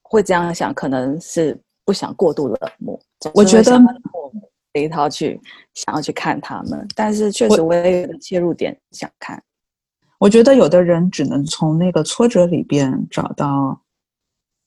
[0.01, 2.99] 会这样想，可能是不想过度冷漠。
[3.35, 3.71] 我觉得这
[4.79, 5.39] 一套去
[5.73, 9.41] 想要去看他们，但是确实我也有切入点想看。
[10.19, 13.79] 我觉得有的人只能从那个挫折里边找到。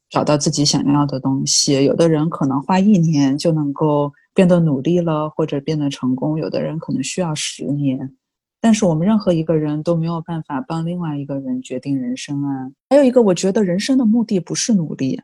[0.09, 8.15] 找到自己想要的东西，有的人可能花一年就能够变得努力了，或者变得成功；有的人可能需要十年。
[8.61, 12.71] 但是我们任何一个人都没有办法帮另外一个人决定人生啊。
[12.89, 15.21] 还有一个，我觉得人生的目的不是努力，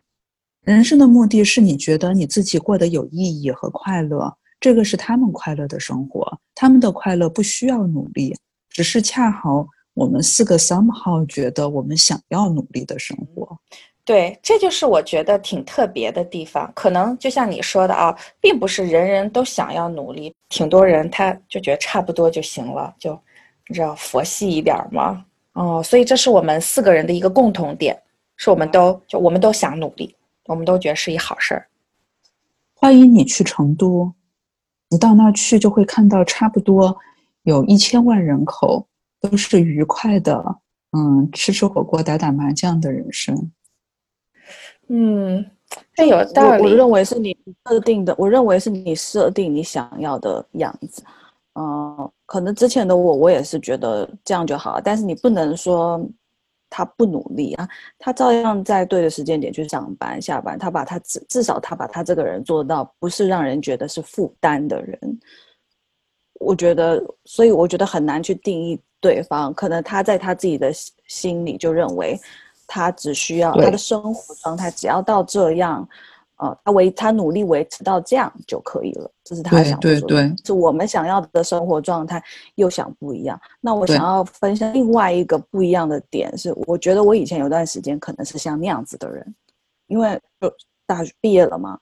[0.65, 8.33] 人生的目的是你觉得你自己过得有意义和快乐，这个是他们快乐的生活，他们的快乐不需要努力，
[8.71, 13.59] 只是恰好我们四个 somehow 觉得我们想要努力的生活。
[14.05, 16.71] 对，这就是我觉得挺特别的地方。
[16.77, 23.19] 可能就像你说的啊，并不是人人都想要努力，挺多人他就觉得差不多就行了，就
[23.67, 25.25] 你知道佛系一点嘛。
[25.55, 28.01] 哦，所以这是我们四个人的一个共同点，
[28.37, 30.15] 是我们都就我们都想努力，
[30.47, 31.67] 我们都觉得是一好事儿。
[32.75, 34.13] 欢迎你去成都，
[34.93, 36.95] 你到那儿去就会看到差不多
[37.45, 38.87] 有一千万人口
[39.23, 40.45] 都是愉快的，
[40.91, 43.51] 嗯，吃吃火锅、打打麻将的人生。
[44.89, 45.43] 嗯，
[45.95, 46.63] 这有道理。
[46.63, 47.35] 我认为是你
[47.67, 51.03] 设定的，我认为是你设定你想要的样子。
[51.55, 54.79] 嗯，可能之前的我，我也是觉得这样就好。
[54.79, 55.99] 但是你不能说
[56.73, 60.59] 他不努力啊，他照样在对的时间点去上班、下班。
[60.59, 64.99] 他把他至至少他把他这个人做到不是让人觉得是负担的人。
[66.41, 69.53] 我觉得，所以我觉得很难去定义对方。
[69.53, 70.73] 可能他在他自己的
[71.07, 72.19] 心里就认为。
[72.75, 75.87] 他只需要他的生活状态，只要到这样，
[76.37, 79.11] 呃，他维他努力维持到这样就可以了。
[79.23, 80.37] 这是他想说的。
[80.45, 82.23] 是我们想要的生活状态，
[82.57, 83.41] 又想不一样。
[83.61, 89.35] 那我想要分享另外一个不一样的点是，我觉得我以前有段时间可能是像那样子的人，
[89.87, 90.53] 因为就
[90.87, 91.79] 大学毕业了嘛，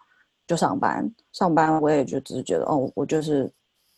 [0.47, 3.51] 就上班，上班我也就只是觉得，哦，我就是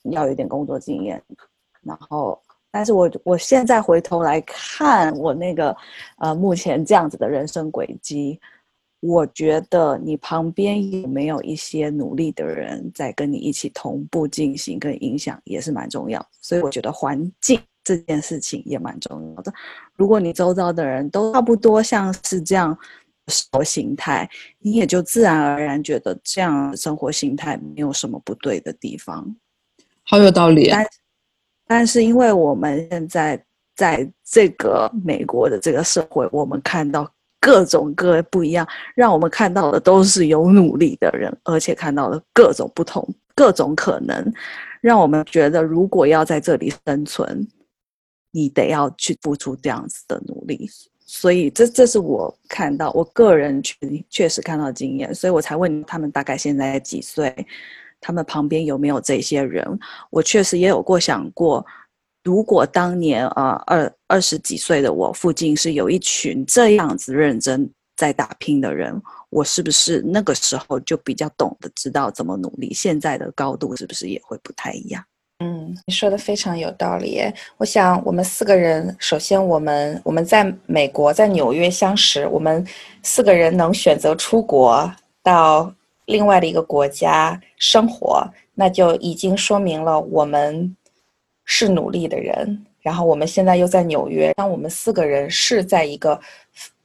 [0.04, 1.20] 要有点工作经验，
[1.82, 2.40] 然后。
[2.74, 5.76] 但是我我现在回头来看我那个，
[6.16, 8.40] 呃，目前这样子的人生轨迹，
[9.02, 16.24] 我觉得你旁边有没有一些努力的人在跟你一起同步进行跟影响，也是蛮重要。
[16.40, 19.52] 所以我觉得环境这件事情也蛮重要的。
[19.96, 22.78] 如果你周遭的人都差不多像是这样
[23.26, 29.34] 生活形态，你也就自然而然觉得这样生活形态没有什么不对的地方。
[30.04, 30.70] 好有道理。
[31.66, 37.10] 但是，因为我们现在在这个美国的这个社会，我们看到
[37.42, 44.32] 各种各不一样，让我们看到的都是有努力的人，而且看到了各种不同、各种可能，
[44.80, 47.44] 让我们觉得，如果要在这里生存，
[48.30, 50.70] 你得要去付出这样子的努力。
[51.04, 53.76] 所以，这这是我看到，我个人确
[54.08, 57.34] 确实看到经验，所以我才问他们大概现在几岁。
[58.04, 59.64] 他们旁边有没有这些人？
[60.10, 61.64] 我确实也有过想过，
[62.24, 69.00] 如果当年啊二二十几岁的我附近是有一群这样子认真在打拼的人，
[69.30, 72.72] 我是不是那个时候就比较懂得知道怎么努力？
[72.72, 75.04] 现在的高度是不是也会不太一样？
[75.40, 77.20] 嗯，你说的非常有道理。
[77.56, 82.64] 我想我们四个人，首先我们我们在美国在纽约相识，我们
[83.02, 84.92] 四个人能选择出国
[85.22, 85.72] 到。
[86.06, 90.76] 另外的一个国家生活，那就已经说明了我们
[91.54, 92.64] 是努力的人。
[92.80, 96.18] 然后我们现在又在纽约，当我们四个人是在一个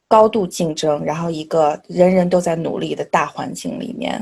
[0.10, 4.14] 高度竞争，然后一个人人都在努力的大环境里面。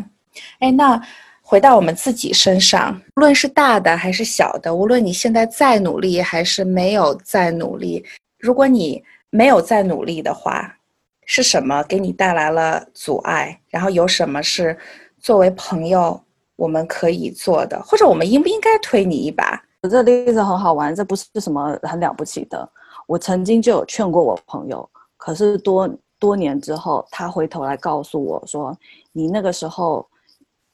[0.59, 1.01] 哎，那
[1.41, 8.05] 回到我们自己身上，无论是大的还是小的，无论你现在再努力还是没有再努力，
[8.37, 10.77] 如果你没有再努力的话，
[11.25, 13.59] 是什么给你带来了阻碍？
[13.69, 14.77] 然后有什么是
[15.19, 16.23] 作为朋友
[16.55, 19.61] 我们可以做的，或者我们应不应该推你一把？
[19.87, 22.67] 这例子很好玩，这不是什么很了不起的。
[23.07, 28.77] 我曾经就有劝过我朋友，可是多多年之后，他回头来告诉我说
[29.13, 30.07] ：“你那个时候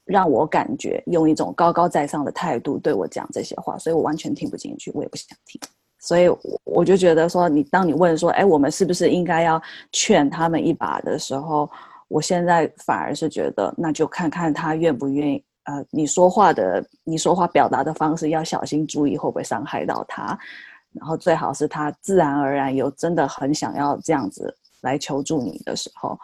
[0.06, 5.60] 让我感觉用一种高高在上的态度对我讲这些话，所以我完全听不进去，我也不想听。”
[6.00, 6.28] 所以
[6.64, 11.70] 我就觉得说，你当你问说：“哎，我们是不是应该要劝他们一把的时候？”
[12.08, 15.42] 我现在反而是觉得，那就看看他愿不愿意。
[15.72, 20.38] 呃，你说话的，你说话表达的方式要小心注意，会不会伤害到他？
[20.92, 26.20] 然后最好是他自然而然有真的很想要这样子来求助你的时候，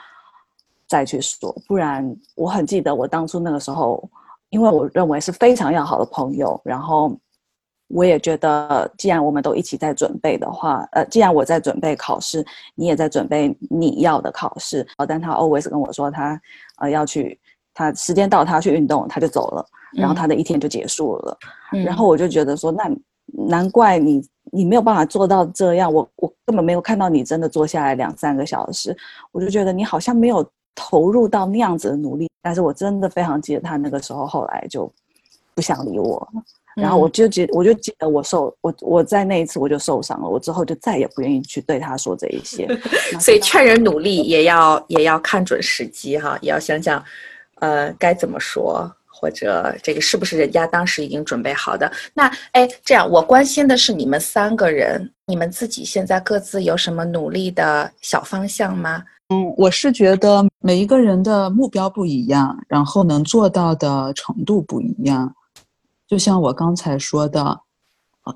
[0.85, 1.55] 再去说。
[1.65, 4.03] 不然，我很记得我当初那个时候，
[4.49, 7.17] 因为我认为是非常要好的朋友，然后
[7.87, 12.45] 我也觉得，既然我们都一起在准备的话，呃，既然我在准备考试，
[12.75, 16.37] 你也在准备你要的考试，但他 always 跟我说他
[16.79, 17.39] 呃要去。
[17.77, 19.63] 他时间到，他去运动，他就走了，
[19.93, 21.37] 然后他的一天就结束了。
[21.85, 22.89] 然后我就觉得说，那
[23.47, 24.19] 难怪你
[24.51, 25.93] 你没有办法做到这样。
[25.93, 28.97] 我我根本没有看到你真的坐下来两三个小时，
[29.31, 32.27] 我就觉得你好像没有投入到那样子的努力。
[32.41, 34.91] 但是我真的非常记得他那个时候，后来就
[35.53, 36.27] 不想理我。
[36.75, 40.27] 然后我就记，我就记得我受我我在那一次我就受伤了。
[40.27, 42.67] 我之后就再也不愿意去对他说这一些。
[43.21, 47.03] 所以劝人努力也要也要看准时机哈，也要想想。
[47.59, 48.91] 呃，该怎么说？
[49.19, 51.91] 或者这个是不是人家当时已经准备好的？
[52.13, 59.03] 那哎，这样我关心的是你们三个人，你们自己现在各自有什么努力的小方向吗？
[59.29, 65.33] 嗯，我是觉得每一个人的目标不一样，然后能做到的程度不一样。
[66.07, 67.59] 就像我刚才说的，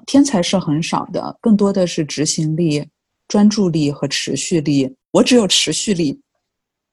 [0.08, 2.90] 天才是很少的，更多的是执行力、
[3.28, 4.96] 专注力和持续力。
[5.12, 6.20] 我只有持续力。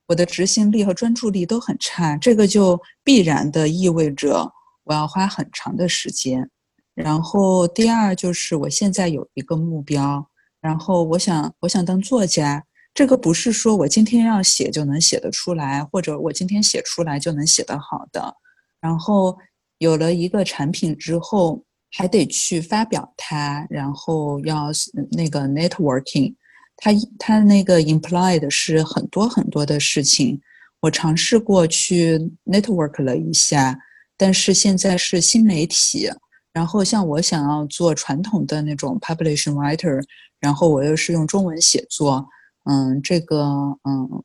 [0.09, 4.51] 我的执行力和专注力都很差，这个就必然的意味着
[4.85, 6.51] 我要花很长的时间。
[6.95, 10.27] 然后第二就是我现在有一个目标，
[10.63, 18.35] 然后我想我想当作家，这个不是说我今天要写就能写得出来，或者我今天写出来就能写得好的。
[18.81, 19.37] 然后
[19.77, 24.69] 有了一个产品之后，还得去发表它，然后要
[25.13, 26.35] 那个 networking。
[26.81, 30.41] 它它那个 implied 是很多很多的事情，
[30.81, 33.77] 我尝试过去 network 了一下，
[34.17, 36.09] 但是现在是新媒体，
[36.53, 40.01] 然后像我想要做传统的那种 publication writer，
[40.39, 42.25] 然后我又是用中文写作，
[42.65, 43.45] 嗯，这个
[43.83, 44.23] 嗯，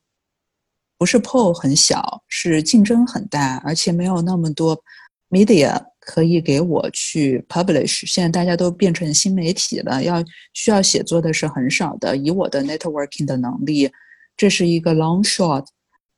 [0.96, 4.80] 不是 pool 很小，是竞争很大，而且没有那么多
[5.32, 5.84] media。
[6.06, 8.06] 可以给我去 publish。
[8.06, 10.24] 现在大家都变成新媒体了，要
[10.54, 12.16] 需要写作的是很少的。
[12.18, 13.90] 以我的 networking 的能力，
[14.36, 15.66] 这是一个 long shot，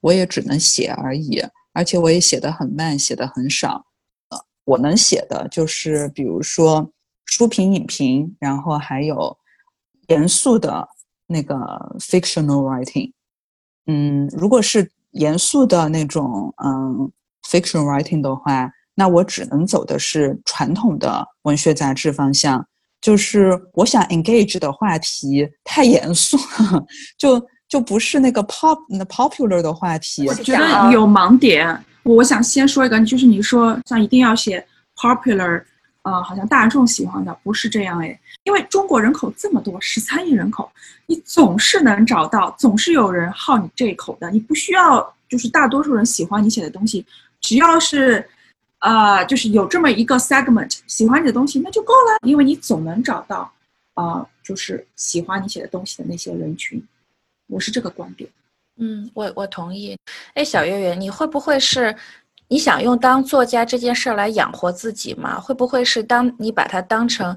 [0.01, 1.41] 我也只能写而已。
[1.73, 3.85] 而且我也写的很慢，写的很少。
[4.29, 6.91] 呃，我能写的就是比如说
[7.25, 9.37] 书评、影评，然后还有
[10.07, 10.87] 严肃的
[11.27, 11.55] 那个
[11.99, 13.11] fictional writing。
[13.87, 17.11] 嗯，如果是严肃的那种嗯
[17.47, 18.71] fiction writing 的话。
[18.97, 22.65] 那我只能走的是传统的文学杂志方向，
[23.01, 26.37] 就是我想 engage 的话题太严肃，
[27.19, 30.25] 就就不是那个 pop 那 popular 的话题。
[30.29, 34.65] 我觉得有盲点，我想先说一个，就是你说像一定要写
[34.95, 35.61] popular，
[36.03, 40.71] 呃，好像大众喜欢的，不是这样哎，因为中国人口这么多，十三亿人口，
[41.05, 47.05] 你总是能找到，总是有人好你这一口的，你不需要就是大多数人喜欢你写的东西，
[47.41, 48.25] 只要是。
[48.85, 53.51] 啊，就是有这么一个 segment 喜欢你的东西，那就够了，因为你总能找到，
[53.95, 56.79] 啊，就是喜欢你写的东西的那些人群，
[57.47, 58.29] 我是这个观点。
[58.77, 59.97] 嗯，我我同意。
[60.35, 61.95] 哎，小月月，你会不会是
[62.47, 65.39] 你想用当作家这件事来养活自己吗？
[65.39, 67.35] 会不会是当你把它当成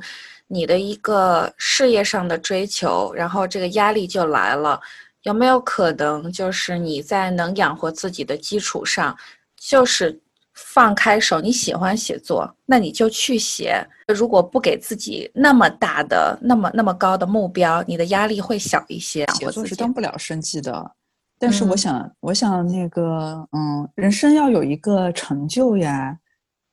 [0.49, 4.78] 你的一个事业上的追求，然后这个压力就来了？
[5.22, 9.16] 有没有可能就是你在能养活自己的基础上，
[9.57, 10.20] 就是？
[10.66, 13.86] 放开手，你喜欢写作，那你就去写。
[14.09, 19.24] 如果不给自己那么大的、那么那么高的目标，你的压力会小一些。
[19.34, 20.90] 写作是当不了生计的，
[21.38, 26.16] 但是我想，我想那个，嗯，人生要有一个成就呀。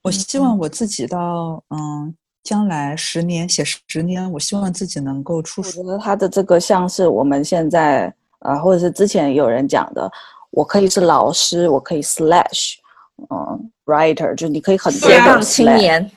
[0.02, 5.80] 我希望我自己到，嗯，将来十年写十年，我希望自己能够出书。
[5.82, 10.10] 我觉得他的这个像是我们现在，呃，或者是之前有人讲的，
[10.52, 12.76] 我可以是老师，我可以 slash。
[13.30, 16.12] 嗯，writer，就是你可以很多斜杠青年，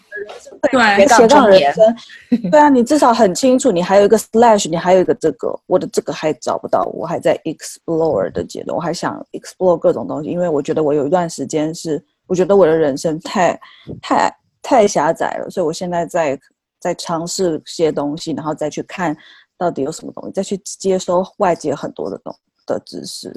[0.70, 1.96] 对斜杠人生，
[2.50, 13.58] 对啊，你至少很清楚，你还有一个 slash，你还有一个这个，我的这个还找不到，我还在 explore 的阶段，我还想 explore 各种东西，因为我觉得我有一段时间是，我觉得我的人生太
[14.02, 16.38] 太太狭窄了，所以我现在在
[16.80, 19.16] 在尝试些东西，然后再去看
[19.56, 22.34] 到底有什么东西，再去接收外界很多的东
[22.66, 23.32] 的知识，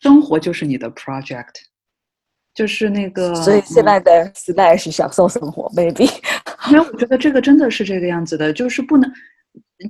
[0.00, 1.54] 生活就是你的 project，
[2.60, 6.06] 就是那个，所以现嗯在的 slash 享受生活，baby。
[6.70, 9.10] 因为我觉得这个真的是这个样子的，就是不能，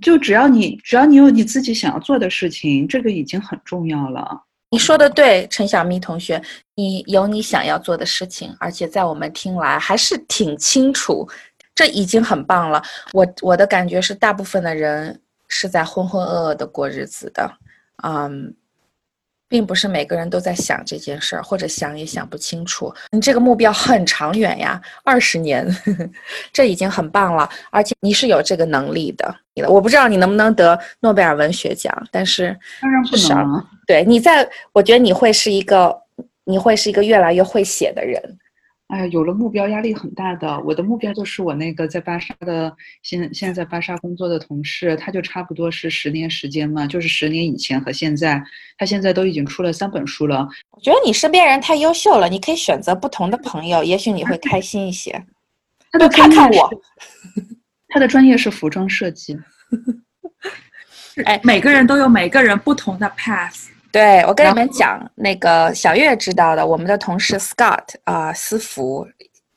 [0.01, 4.41] 就只要你只要你有你自己想要做的事情，这个已经很重要了。
[4.71, 6.41] 你说的对，陈小咪同学，
[6.77, 11.29] 你有你想要做的事情，而且在我们听来还是挺清楚，
[11.75, 12.81] 这已经很棒了。
[13.13, 17.51] 我我的感觉是，大部分的人是在浑浑噩噩的过日子的，
[18.05, 18.55] 嗯，
[19.51, 22.95] 并不是每个人都在想这件事儿，或者想也想不清楚。
[23.11, 26.09] 你这个目标很长远呀，二十年呵呵，
[26.55, 29.35] 这已经很棒了，而且你是有这个能力的。
[29.69, 35.95] 我不知道你能不能得诺贝尔文学奖，但是当然不至少能啊，对你在，我觉得你会是一个，
[36.45, 38.39] 你会是一个越来越会写的人。
[38.91, 40.61] 哎呀，有了目标压力很大的。
[40.61, 48.43] 我的目标就是我那个在巴沙的现现在在巴沙工作的同事，他就差不多是十年时间嘛，就是十年以前和现在，
[48.77, 50.49] 他现在都已经出了三本书了。
[50.71, 55.25] 我觉得你身边人太优秀了，你可以选择不同的朋友，也许你会开心一些。
[55.93, 56.71] 他的多看看专业我，
[57.89, 59.39] 他的专业是服装设计。
[61.25, 63.69] 哎每个人都有每个人不同的 path。
[63.93, 69.07] 对我跟你们讲，那个小月知道的，我们的同事 Scott 啊、思福，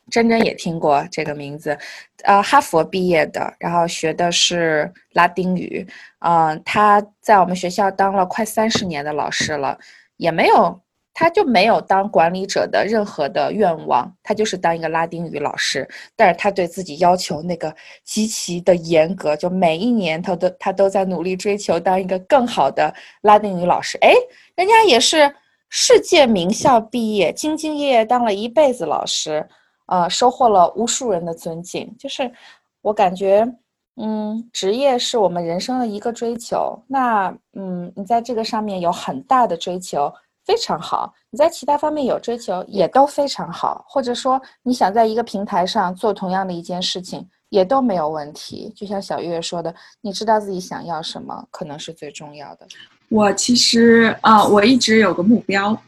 [0.09, 1.77] 珍珍也听过这个名字，
[2.23, 5.87] 呃，哈佛毕业的，然后学的是拉丁语，
[6.19, 9.77] 嗯、他在我们学校当了快三十年的老师了，
[10.17, 10.79] 也没有，
[11.13, 22.91] 他就没有当管理者的任何的愿望，他就是当一个拉丁语老师，但是他对自己要求那个极其的严格，就每一年他都他都在努力追求当一个更好的
[23.21, 23.95] 拉丁语老师。
[23.99, 24.11] 哎，
[24.55, 25.31] 人家也是
[25.69, 29.47] 世界名校毕业，兢兢业业当了一辈子老师，
[29.85, 31.95] 呃，收获了无数人的尊敬。
[31.99, 32.31] 就是
[32.81, 33.47] 我感觉，
[33.97, 36.83] 嗯，职业是我们人生的一个追求。
[36.87, 40.11] 那嗯，你在这个上面有很大的追求。
[40.45, 48.71] 非常好，你在其他方面有追求也都非常好，或者说你想在一个平台上做同样的一件事情也都没有问题。
[48.75, 52.67] 就像小月说的，你知道自己想要什么，可能是最重要的。
[53.09, 55.79] 我其实啊、我一直有个目标，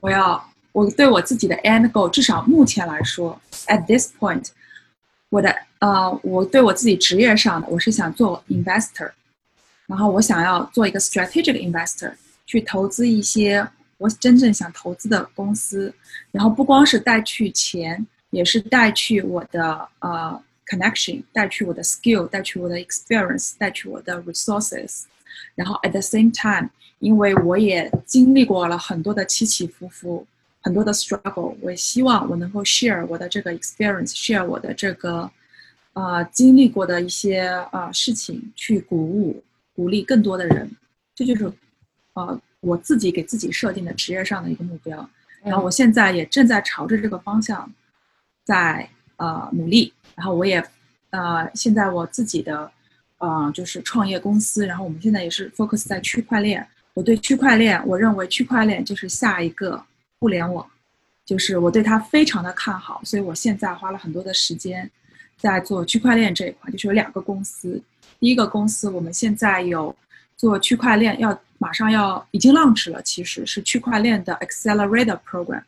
[0.00, 0.42] 我要
[0.72, 4.48] 我对我自己的 end goal，至少目前来说，at this point，
[5.30, 9.10] 我的呃，我对我自己职业上的，我是想做 investor，
[9.86, 12.12] 然后我想要做一个 strategic investor，
[12.46, 13.66] 去投资一些
[13.98, 15.92] 我真正想投资的公司，
[16.30, 25.02] 然后不光是带去钱，也是带去我的呃 connection，带去我的 skill，带去我的 experience，带去我的 resources。
[25.54, 26.70] 然后 at the same time，
[27.00, 30.26] 因为我也经历过了很多的起起伏伏，
[30.60, 35.30] 很多的 struggle，我也希望我能够 share 我的这个 experience，share 我的这个
[35.94, 39.42] 呃经历过的一些呃事情，去鼓舞
[39.74, 40.70] 鼓励更多的人，
[41.14, 41.52] 这就是
[42.14, 45.08] 呃我自己给自己设定的职业上的一个目标。
[45.42, 47.70] 然后我现在也正在朝着这个方向
[48.44, 50.62] 在呃努力，然后我也
[51.10, 52.70] 呃现在我自己的
[53.18, 56.66] 呃就是创业公司，然后我们现在也是 focus 在区块链。
[56.94, 59.80] 我对区块链，我认为区块链就是下一个
[60.18, 60.68] 互联网，
[61.24, 64.90] 就是我对它非常的看好，所以我现在花了很多的时间
[65.36, 67.80] 在做区块链这一块，就是有两个公司，
[68.18, 69.94] 第一个公司我们现在有
[70.36, 75.62] 做区块链，要马上要已经 launch 了，其实是区块链的 accelerator program，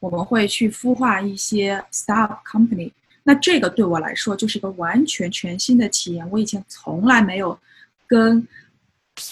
[0.00, 2.90] 我们会去孵化一些 startup company。
[3.24, 7.58] 那这个对我来说就是一个完全全新的体验，我以前从来没有
[8.06, 8.46] 跟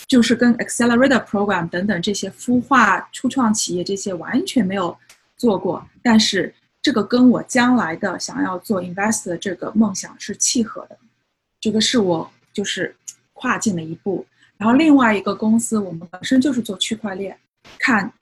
[0.07, 4.97] 就是跟 accelerator program 等等这些孵化初创企业这些完全没有
[5.37, 10.99] 做过，但是这个跟我将来的想要做 invest 的这个梦想是契合的，
[11.61, 12.95] 这个是我就是
[13.33, 14.27] 跨进了一步。
[14.61, 17.35] 然后另外一个公司，我们本身就是做区块链，
[17.79, 18.13] 看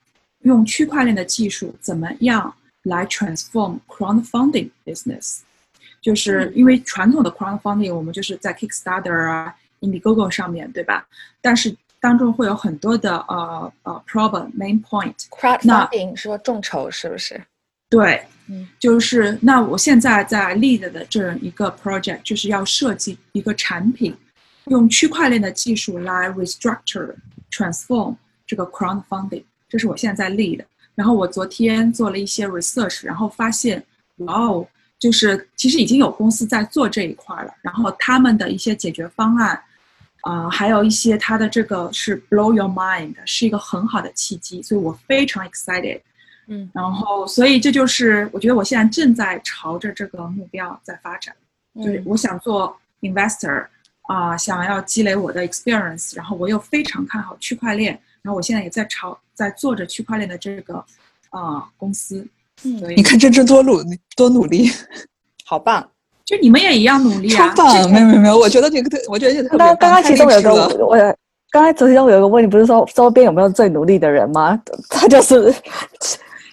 [0.43, 5.39] 用区块链的技术怎么样来 transform crowdfunding business，
[6.01, 11.05] 就是因为传统的 crowdfunding 我们就是在 Kickstarter 啊、Indiegogo 上面对吧？
[11.41, 17.43] 但是当中会有很多的呃呃 problem main point，crowdfunding 说众筹是不是？
[17.89, 24.15] 对，嗯，就是那我现在在 lead 的这样一个 project，就是要设计一个产品，
[24.69, 27.13] 用区块链的技术来 restructure
[27.51, 28.15] transform
[28.47, 30.65] 这个 crowdfunding，这是我现在在 lead 的。
[30.95, 33.83] 然后我昨天做了一些 research，然后发现，
[34.17, 34.67] 哇哦，
[34.97, 39.61] 就是其实已经有公司在做这一块了，然后他们的一些解决方案，
[40.21, 46.01] 啊、还有一些它的这个是 blow your mind，是一个很好的契机，所以我非常 excited。
[46.47, 51.33] 嗯，然后所以这就是我觉得我现在正在朝着这个目标在发展，
[51.75, 53.67] 就是嗯我想做 investor
[54.09, 57.93] 啊、想要积累我的 experience，然后我又非常看好区块链，
[58.23, 60.83] 然后我现在也在朝在做着区块链的这个
[61.29, 62.27] 啊、公司，
[62.63, 64.67] 嗯你看珍珍多努力，多努力，
[65.45, 65.87] 好棒。
[66.25, 67.91] 就你们也一样努力啊，超棒！
[67.91, 71.15] 没有没有没有，我觉得这个特，我觉得这个特别刚刚其中有个我，我
[71.51, 74.59] 刚才其中有一个问题，不是说周边有没有最努力的人吗？
[74.89, 75.53] 他就是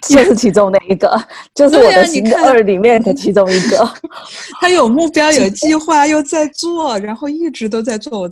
[0.08, 1.20] 就是其中那一个，
[1.54, 3.94] 就是我的新你看二里面的其中一个。
[4.60, 8.20] 他有目标、有计划，又在做，然后一直都在做。
[8.20, 8.30] 我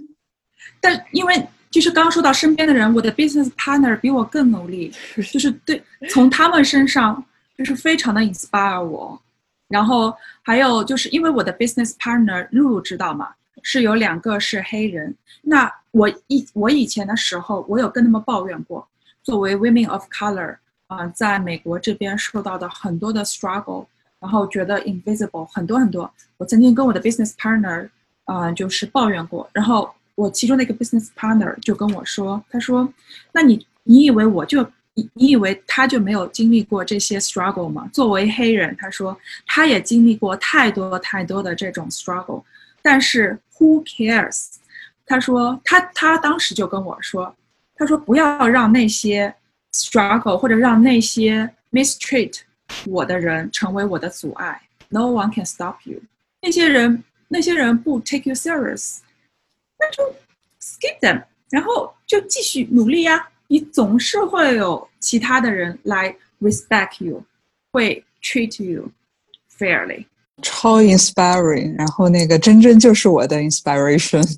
[0.80, 4.92] 但因为就是刚刚说到身边的人，我的 business partner 比我更努力，
[5.32, 7.24] 就是对从他们身上
[7.56, 9.20] 就是非常的 inspire 我。
[9.68, 13.28] 然后还有就是因为我的 business partner 露露知道吗？
[13.62, 15.14] 是有两个是黑人。
[15.40, 18.86] 那我以我以前的时候，我有跟他们抱怨过，
[19.22, 20.56] 作为 women of color
[20.92, 23.86] 啊、在美国这边受到的很多的 struggle，
[24.20, 26.10] 然后觉得 invisible 很多很多。
[26.36, 27.88] 我曾经跟我的 business partner
[28.24, 32.88] 啊、就是抱怨过，然后我其中的一个 business partner 就跟我说，他说
[33.32, 34.64] ：“那你你以为我就
[34.94, 37.88] 你你以为他就没有经历过这些 struggle 吗？
[37.92, 42.42] 作为黑人，他说他也经历过太多太多的这种 struggle，
[42.80, 44.56] 但是 who cares？
[45.04, 47.34] 他说他他当时就跟我说，
[47.74, 49.34] 他说不要让那些
[49.71, 52.39] struggle 或者让那些 mistreat
[52.85, 54.61] 我的人成为我的阻碍。
[54.89, 55.99] No one can stop you。
[56.41, 58.99] 那些人那些人不 take you serious，
[59.77, 60.03] 那就
[60.61, 67.23] skip them，然后就继续努力呀、你总是会有其他的人来 respect you，
[67.71, 68.89] 会 treat you
[69.57, 70.05] fairly。
[70.41, 74.37] 超 inspiring，然后那个真真就是我的 inspiration。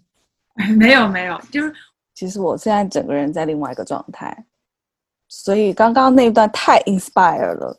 [0.78, 1.74] 没有没有，就是
[2.16, 4.46] 其实我现在整个人在另外一个状态，
[5.37, 7.77] 所以刚刚那一段太 inspire 了，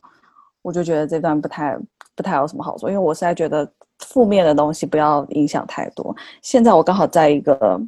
[0.62, 1.78] 我就觉得这段不太
[2.14, 6.14] 不太有什么好说，因为我现在觉得负面的东西不要影响太多。
[6.42, 7.82] 现在我刚好在一个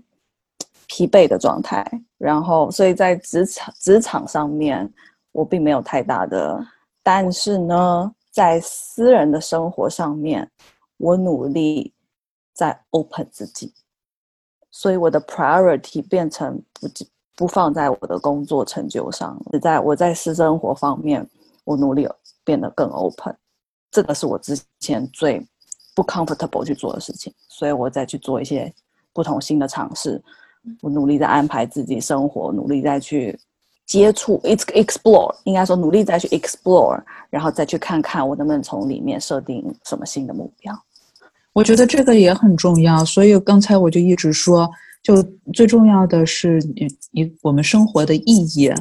[0.87, 1.85] 疲惫的状态，
[2.17, 4.89] 然后所以在职场职场上面
[5.33, 6.65] 我并没有太大的，
[7.03, 10.49] 但是呢，在私人的生活上面，
[10.95, 11.93] 我努力
[12.53, 13.73] 在 open 自己。
[14.71, 16.87] 所以我的 priority 变成不
[17.37, 21.25] 不放在我的工作成就上，只在我在私生活方面，
[21.65, 22.09] 我努力
[22.43, 23.33] 变得更 open。
[23.91, 25.39] 这个是我之前最
[25.95, 28.73] 不 comfortable 去做的事情，所以我再去做一些
[29.13, 30.19] 不同新的尝试。
[30.81, 33.39] 我努力在安排自己生活，努力再去
[33.85, 40.73] 接触，ex explore，应该说努力再去 explore，然后再去看看我能不能从里面设定什么新的目标。
[41.53, 44.69] 我觉得这个也很重要，所以刚才我就一直说，
[45.01, 45.21] 就
[45.53, 48.71] 最重要的是你你我们生活的意义。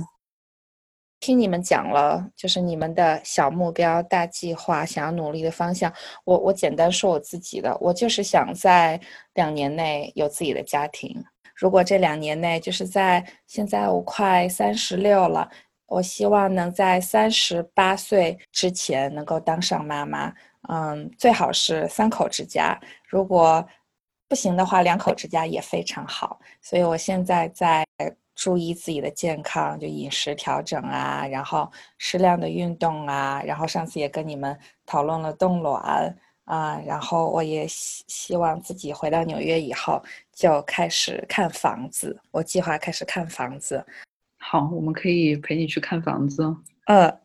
[1.18, 5.92] 听你们讲了，就是你们的小目标、大计划，想要努力的方向。
[6.24, 9.00] 我我简单说我自己的，我就是想在
[9.34, 11.24] 两年内有自己的家庭。
[11.54, 15.48] 如果这两年内，就是在现在我快三十六了，
[15.86, 20.32] 我希望能在三十八岁之前能够当上妈妈。
[20.68, 23.66] 嗯，最好是三口之家，如果
[24.28, 26.38] 不行的话，两口之家也非常好。
[26.60, 27.86] 所以我现在在
[28.34, 36.14] 注意自己的健康，就饮食调整啊，然后适量的运动啊，然后上次也跟你们讨论了冻卵
[36.44, 40.02] 啊，然后我也希希望自己回到纽约以后
[40.32, 43.84] 就开始看房子，我计划开始看房子。
[44.38, 46.44] 好，我们可以陪你去看房子。
[46.86, 47.20] 嗯，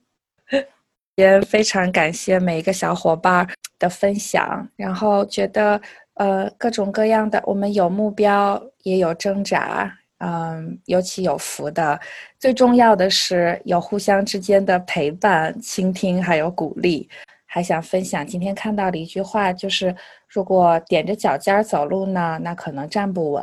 [1.16, 3.48] 也非常感谢每一个小伙伴
[3.78, 5.80] 的分享，然后觉得
[6.14, 11.98] 呃各种各样的，我们有目标也有挣扎，嗯，有起有伏的，
[12.38, 17.08] 最重要的是有互相之间的陪伴、倾听还有鼓励。
[17.46, 19.94] 还想分享今天看到的一句话，就是
[20.28, 23.42] 如果踮着脚尖走路呢，那可能站不稳；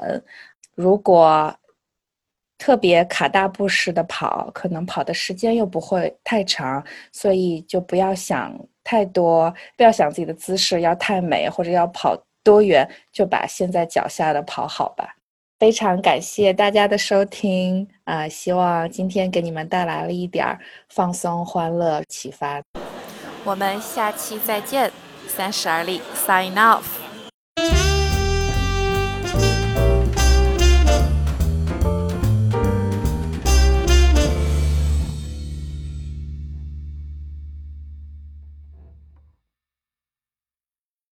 [0.75, 1.53] 如果
[2.57, 8.53] 特别卡大步式的跑，可能跑的时间又不会太长，所以就不要想
[8.83, 15.15] 太多，不要想自己的姿势要太美或者要跑多远，就把现在脚下的跑好吧。
[15.59, 20.57] 非常感谢大家的收听啊、希望今天给你们带来了一点
[20.89, 22.61] 放松、欢乐、启发。
[23.43, 24.91] 我们下期再见，
[25.27, 27.90] 三十而立，sign off。